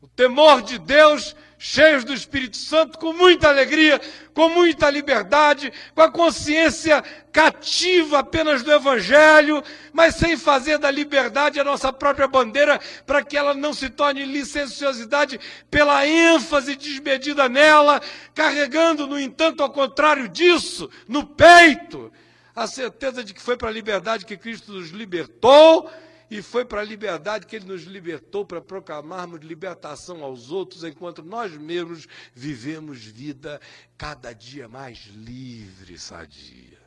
[0.00, 1.34] o temor de Deus
[1.66, 3.98] cheios do Espírito Santo, com muita alegria,
[4.34, 11.58] com muita liberdade, com a consciência cativa apenas do Evangelho, mas sem fazer da liberdade
[11.58, 17.98] a nossa própria bandeira, para que ela não se torne licenciosidade pela ênfase desmedida nela,
[18.34, 22.12] carregando, no entanto, ao contrário disso, no peito,
[22.54, 25.90] a certeza de que foi para a liberdade que Cristo nos libertou
[26.30, 31.22] e foi para a liberdade que ele nos libertou para proclamarmos libertação aos outros, enquanto
[31.22, 33.60] nós mesmos vivemos vida
[33.96, 36.82] cada dia mais livre sadia.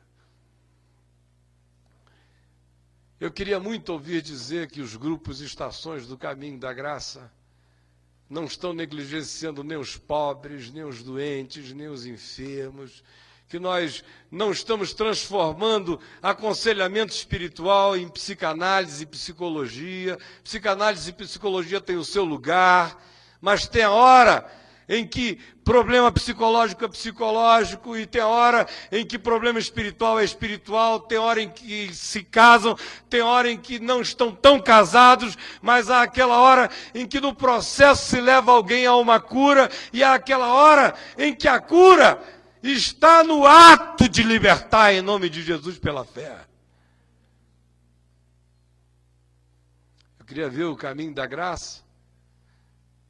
[3.19, 7.31] Eu queria muito ouvir dizer que os grupos e estações do caminho da graça
[8.29, 13.03] não estão negligenciando nem os pobres, nem os doentes, nem os enfermos,
[13.47, 20.17] que nós não estamos transformando aconselhamento espiritual em psicanálise e psicologia.
[20.43, 23.01] Psicanálise e psicologia têm o seu lugar,
[23.39, 24.45] mas tem a hora
[24.89, 31.01] em que problema psicológico é psicológico, e tem hora em que problema espiritual é espiritual,
[31.01, 32.77] tem hora em que se casam,
[33.09, 37.35] tem hora em que não estão tão casados, mas há aquela hora em que no
[37.35, 42.17] processo se leva alguém a uma cura, e há aquela hora em que a cura
[42.63, 46.47] está no ato de libertar em nome de Jesus pela fé.
[50.27, 51.81] queria ver o caminho da graça,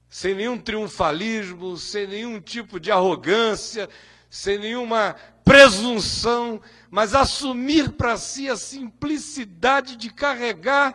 [0.07, 3.89] sem nenhum triunfalismo, sem nenhum tipo de arrogância,
[4.29, 6.61] sem nenhuma presunção,
[6.91, 10.93] mas assumir para si a simplicidade de carregar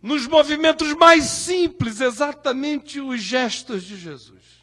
[0.00, 4.55] nos movimentos mais simples exatamente os gestos de Jesus.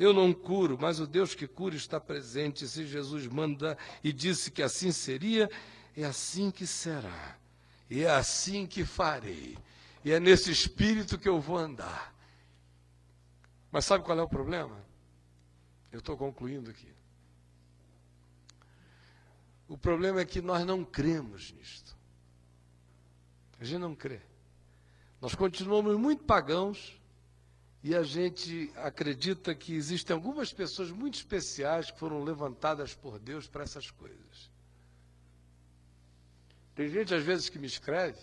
[0.00, 2.66] Eu não curo, mas o Deus que cura está presente.
[2.66, 5.50] Se Jesus manda e disse que assim seria,
[5.94, 7.36] é assim que será.
[7.90, 9.58] E é assim que farei.
[10.02, 12.14] E é nesse espírito que eu vou andar.
[13.70, 14.74] Mas sabe qual é o problema?
[15.92, 16.88] Eu estou concluindo aqui.
[19.68, 21.94] O problema é que nós não cremos nisto.
[23.60, 24.22] A gente não crê.
[25.20, 26.98] Nós continuamos muito pagãos
[27.82, 33.48] e a gente acredita que existem algumas pessoas muito especiais que foram levantadas por Deus
[33.48, 34.50] para essas coisas.
[36.74, 38.20] Tem gente às vezes que me escreve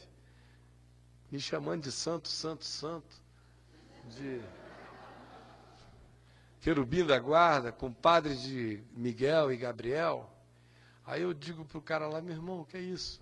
[1.31, 3.21] me chamando de santo, santo, santo,
[4.15, 4.41] de
[6.61, 10.31] querubim da guarda, compadre de Miguel e Gabriel.
[11.05, 13.21] Aí eu digo para o cara lá, meu irmão, o que é isso?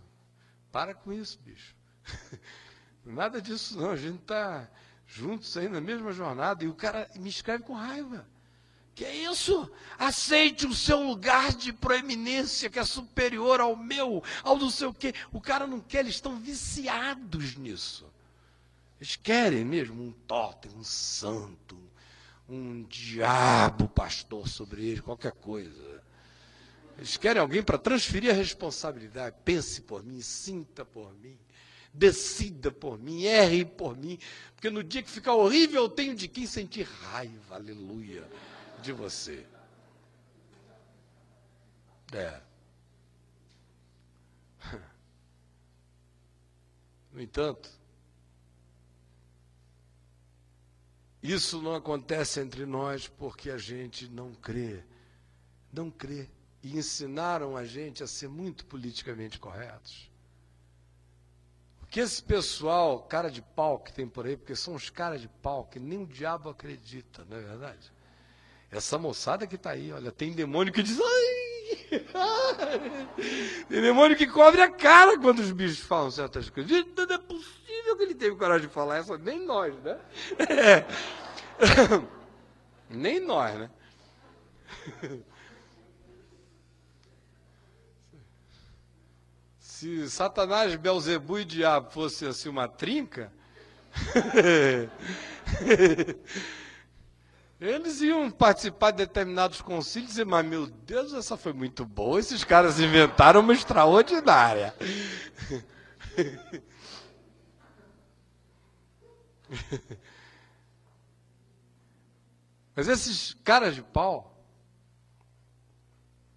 [0.71, 1.75] Para com isso, bicho.
[3.03, 4.69] Nada disso não, a gente está
[5.07, 8.27] juntos aí na mesma jornada e o cara me escreve com raiva.
[8.95, 9.69] Que é isso?
[9.99, 14.93] Aceite o seu lugar de proeminência que é superior ao meu, ao não sei o
[14.93, 15.13] quê.
[15.33, 18.05] O cara não quer, eles estão viciados nisso.
[18.97, 21.77] Eles querem mesmo um totem, um santo,
[22.47, 26.01] um diabo pastor sobre eles, qualquer coisa.
[26.97, 29.35] Eles querem alguém para transferir a responsabilidade.
[29.43, 31.37] Pense por mim, sinta por mim,
[31.95, 34.19] decida por mim, erre por mim.
[34.53, 38.27] Porque no dia que ficar horrível, eu tenho de quem sentir raiva, aleluia,
[38.81, 39.45] de você.
[42.13, 42.41] É.
[47.11, 47.69] No entanto,
[51.25, 54.83] Isso não acontece entre nós porque a gente não crê.
[55.73, 56.29] Não crê.
[56.61, 60.11] E ensinaram a gente a ser muito politicamente corretos.
[61.95, 65.29] Que esse pessoal, cara de pau que tem por aí, porque são os caras de
[65.29, 67.89] pau que nem o diabo acredita, não é verdade?
[68.69, 70.99] Essa moçada que está aí, olha, tem demônio que diz.
[70.99, 72.03] Ai!
[73.69, 76.69] tem demônio que cobre a cara quando os bichos falam certas coisas.
[76.69, 79.97] Não é possível que ele teve coragem de falar essa, nem nós, né?
[80.49, 80.85] É.
[82.89, 83.69] Nem nós, né?
[89.75, 93.29] Se Satanás, Belzebu e diabo fosse assim uma trinca,
[97.59, 102.17] eles iam participar de determinados concílios e dizer, mas meu Deus, essa foi muito boa,
[102.17, 104.73] esses caras inventaram uma extraordinária.
[112.77, 114.34] Mas esses caras de pau,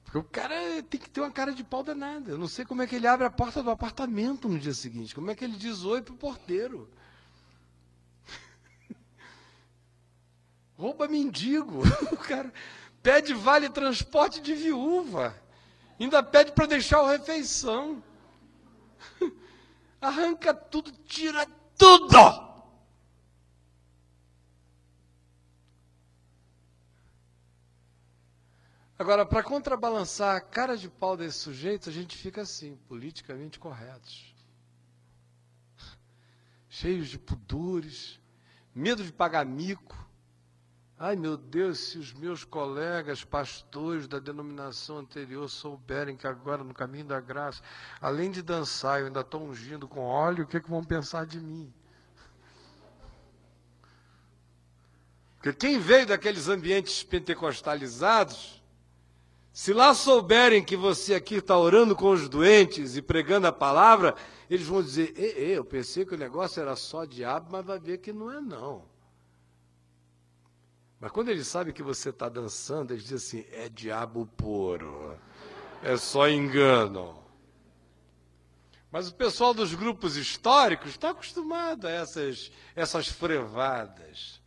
[0.08, 0.54] porque o cara
[0.88, 2.30] tem que ter uma cara de pau danada.
[2.30, 5.14] Eu não sei como é que ele abre a porta do apartamento no dia seguinte.
[5.14, 6.90] Como é que ele diz oi pro porteiro?
[10.78, 11.82] Rouba mendigo.
[12.10, 12.50] O cara
[13.02, 15.38] pede vale transporte de viúva.
[16.00, 18.02] Ainda pede para deixar o refeição.
[20.00, 22.47] Arranca tudo, tira tudo.
[28.98, 34.34] Agora, para contrabalançar a cara de pau desse sujeito, a gente fica assim, politicamente corretos.
[36.68, 38.20] Cheios de pudores,
[38.74, 39.96] medo de pagar mico.
[40.98, 46.74] Ai meu Deus, se os meus colegas pastores da denominação anterior souberem que agora no
[46.74, 47.62] caminho da graça,
[48.00, 51.24] além de dançar, eu ainda estou ungindo com óleo, o que, é que vão pensar
[51.24, 51.72] de mim?
[55.36, 58.57] Porque quem veio daqueles ambientes pentecostalizados,
[59.58, 64.14] se lá souberem que você aqui está orando com os doentes e pregando a palavra,
[64.48, 67.98] eles vão dizer: Ei, eu pensei que o negócio era só diabo, mas vai ver
[67.98, 68.84] que não é, não.
[71.00, 75.18] Mas quando eles sabem que você está dançando, eles dizem assim: é diabo puro,
[75.82, 77.20] é só engano.
[78.92, 84.37] Mas o pessoal dos grupos históricos está acostumado a essas, essas frevadas.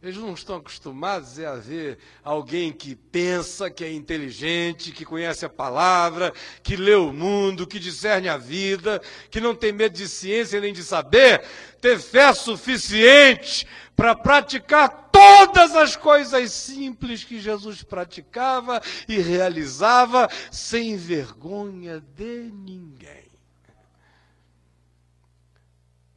[0.00, 5.48] Eles não estão acostumados a ver alguém que pensa, que é inteligente, que conhece a
[5.48, 10.60] palavra, que lê o mundo, que discerne a vida, que não tem medo de ciência
[10.60, 11.44] nem de saber,
[11.80, 13.66] ter fé suficiente
[13.96, 23.28] para praticar todas as coisas simples que Jesus praticava e realizava sem vergonha de ninguém.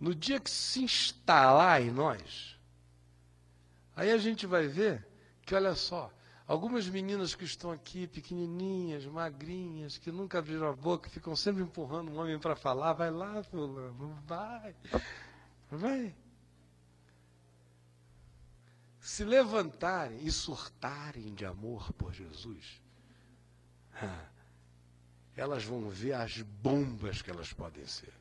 [0.01, 2.50] no dia que se instalar em nós,
[4.01, 5.05] aí a gente vai ver
[5.45, 6.11] que, olha só,
[6.47, 12.11] algumas meninas que estão aqui, pequenininhas, magrinhas, que nunca abriram a boca, ficam sempre empurrando
[12.11, 14.75] um homem para falar, vai lá, fulano, vai,
[15.69, 16.15] vai.
[18.99, 22.81] Se levantarem e surtarem de amor por Jesus,
[25.35, 28.13] elas vão ver as bombas que elas podem ser.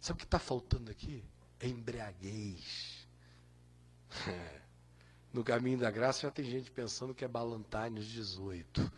[0.00, 1.24] Sabe o que está faltando aqui?
[1.58, 3.08] É embriaguez.
[5.32, 8.90] No caminho da graça já tem gente pensando que é Balantanes 18.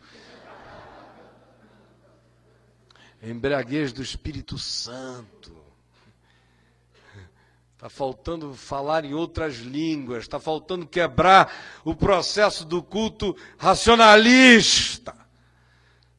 [3.21, 5.55] Embriaguez do Espírito Santo.
[7.73, 11.53] Está faltando falar em outras línguas, está faltando quebrar
[11.85, 15.13] o processo do culto racionalista.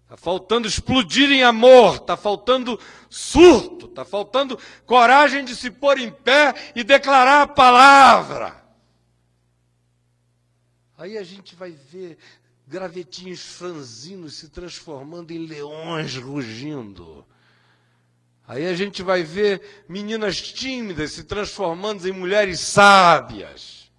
[0.04, 2.78] Está faltando explodir em amor, está faltando
[3.10, 8.63] surto, está faltando coragem de se pôr em pé e declarar a palavra.
[10.96, 12.16] Aí a gente vai ver
[12.66, 17.24] gravetinhos franzinos se transformando em leões rugindo.
[18.46, 23.90] Aí a gente vai ver meninas tímidas se transformando em mulheres sábias.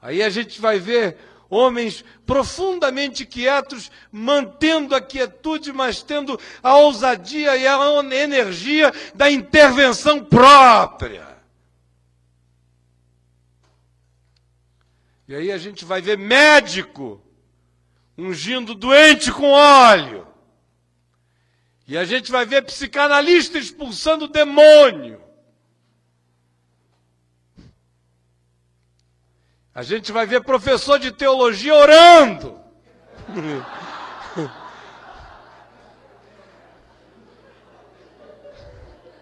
[0.00, 1.16] Aí a gente vai ver
[1.50, 7.78] homens profundamente quietos, mantendo a quietude, mas tendo a ousadia e a
[8.14, 11.27] energia da intervenção própria.
[15.28, 17.22] E aí a gente vai ver médico
[18.16, 20.26] ungindo doente com óleo.
[21.86, 25.22] E a gente vai ver psicanalista expulsando demônio.
[29.74, 32.58] A gente vai ver professor de teologia orando.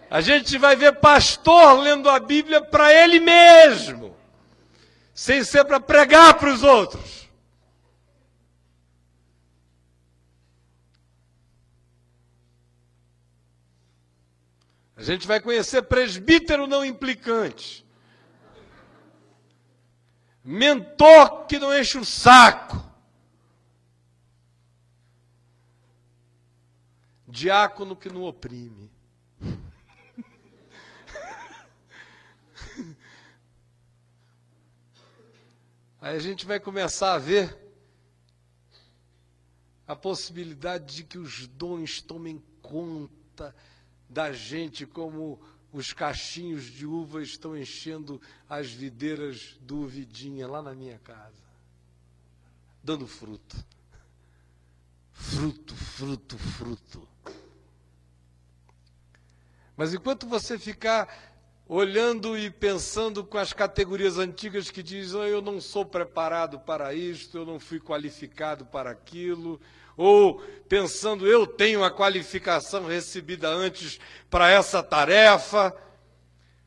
[0.08, 4.15] A gente vai ver pastor lendo a Bíblia para ele mesmo,
[5.16, 7.28] sem ser para pregar para os outros.
[14.94, 17.84] A gente vai conhecer presbítero não implicante
[20.46, 22.80] mentor que não enche o saco,
[27.26, 28.95] diácono que não oprime.
[36.06, 37.58] Aí a gente vai começar a ver
[39.88, 43.52] a possibilidade de que os dons tomem conta
[44.08, 45.40] da gente como
[45.72, 51.42] os cachinhos de uva estão enchendo as videiras do Uvidinha lá na minha casa,
[52.84, 53.56] dando fruto.
[55.10, 57.08] Fruto, fruto, fruto.
[59.76, 61.35] Mas enquanto você ficar
[61.68, 66.94] olhando e pensando com as categorias antigas que dizem, oh, eu não sou preparado para
[66.94, 69.60] isto, eu não fui qualificado para aquilo,
[69.96, 73.98] ou pensando, eu tenho a qualificação recebida antes
[74.30, 75.74] para essa tarefa.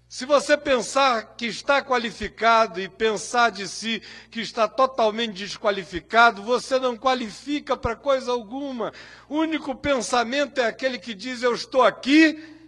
[0.10, 4.02] Se você pensar que está qualificado e pensar de si
[4.32, 8.92] que está totalmente desqualificado, você não qualifica para coisa alguma.
[9.30, 12.59] O único pensamento é aquele que diz: Eu estou aqui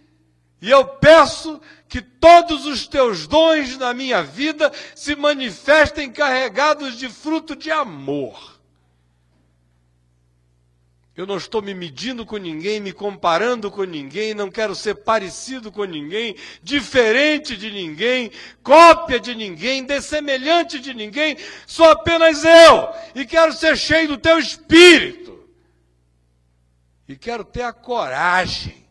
[0.62, 7.08] e eu peço que todos os teus dons na minha vida se manifestem carregados de
[7.08, 8.60] fruto de amor.
[11.16, 15.72] Eu não estou me medindo com ninguém, me comparando com ninguém, não quero ser parecido
[15.72, 18.30] com ninguém, diferente de ninguém,
[18.62, 21.36] cópia de ninguém, dessemelhante de ninguém,
[21.66, 25.44] sou apenas eu e quero ser cheio do teu espírito.
[27.08, 28.81] E quero ter a coragem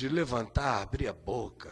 [0.00, 1.70] de levantar, abrir a boca,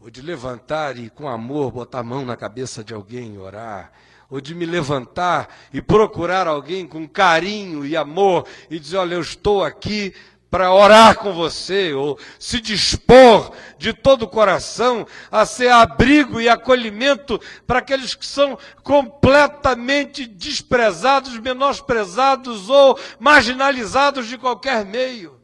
[0.00, 3.92] ou de levantar e com amor botar a mão na cabeça de alguém e orar
[4.30, 9.20] ou de me levantar e procurar alguém com carinho e amor e dizer: Olha, eu
[9.20, 10.14] estou aqui
[10.50, 16.48] para orar com você, ou se dispor de todo o coração a ser abrigo e
[16.48, 25.37] acolhimento para aqueles que são completamente desprezados, menosprezados ou marginalizados de qualquer meio.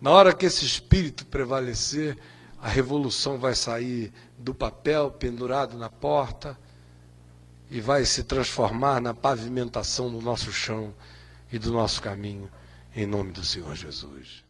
[0.00, 2.16] Na hora que esse espírito prevalecer,
[2.60, 6.58] a revolução vai sair do papel pendurado na porta
[7.70, 10.94] e vai se transformar na pavimentação do nosso chão
[11.52, 12.50] e do nosso caminho,
[12.94, 14.44] em nome do Senhor Jesus.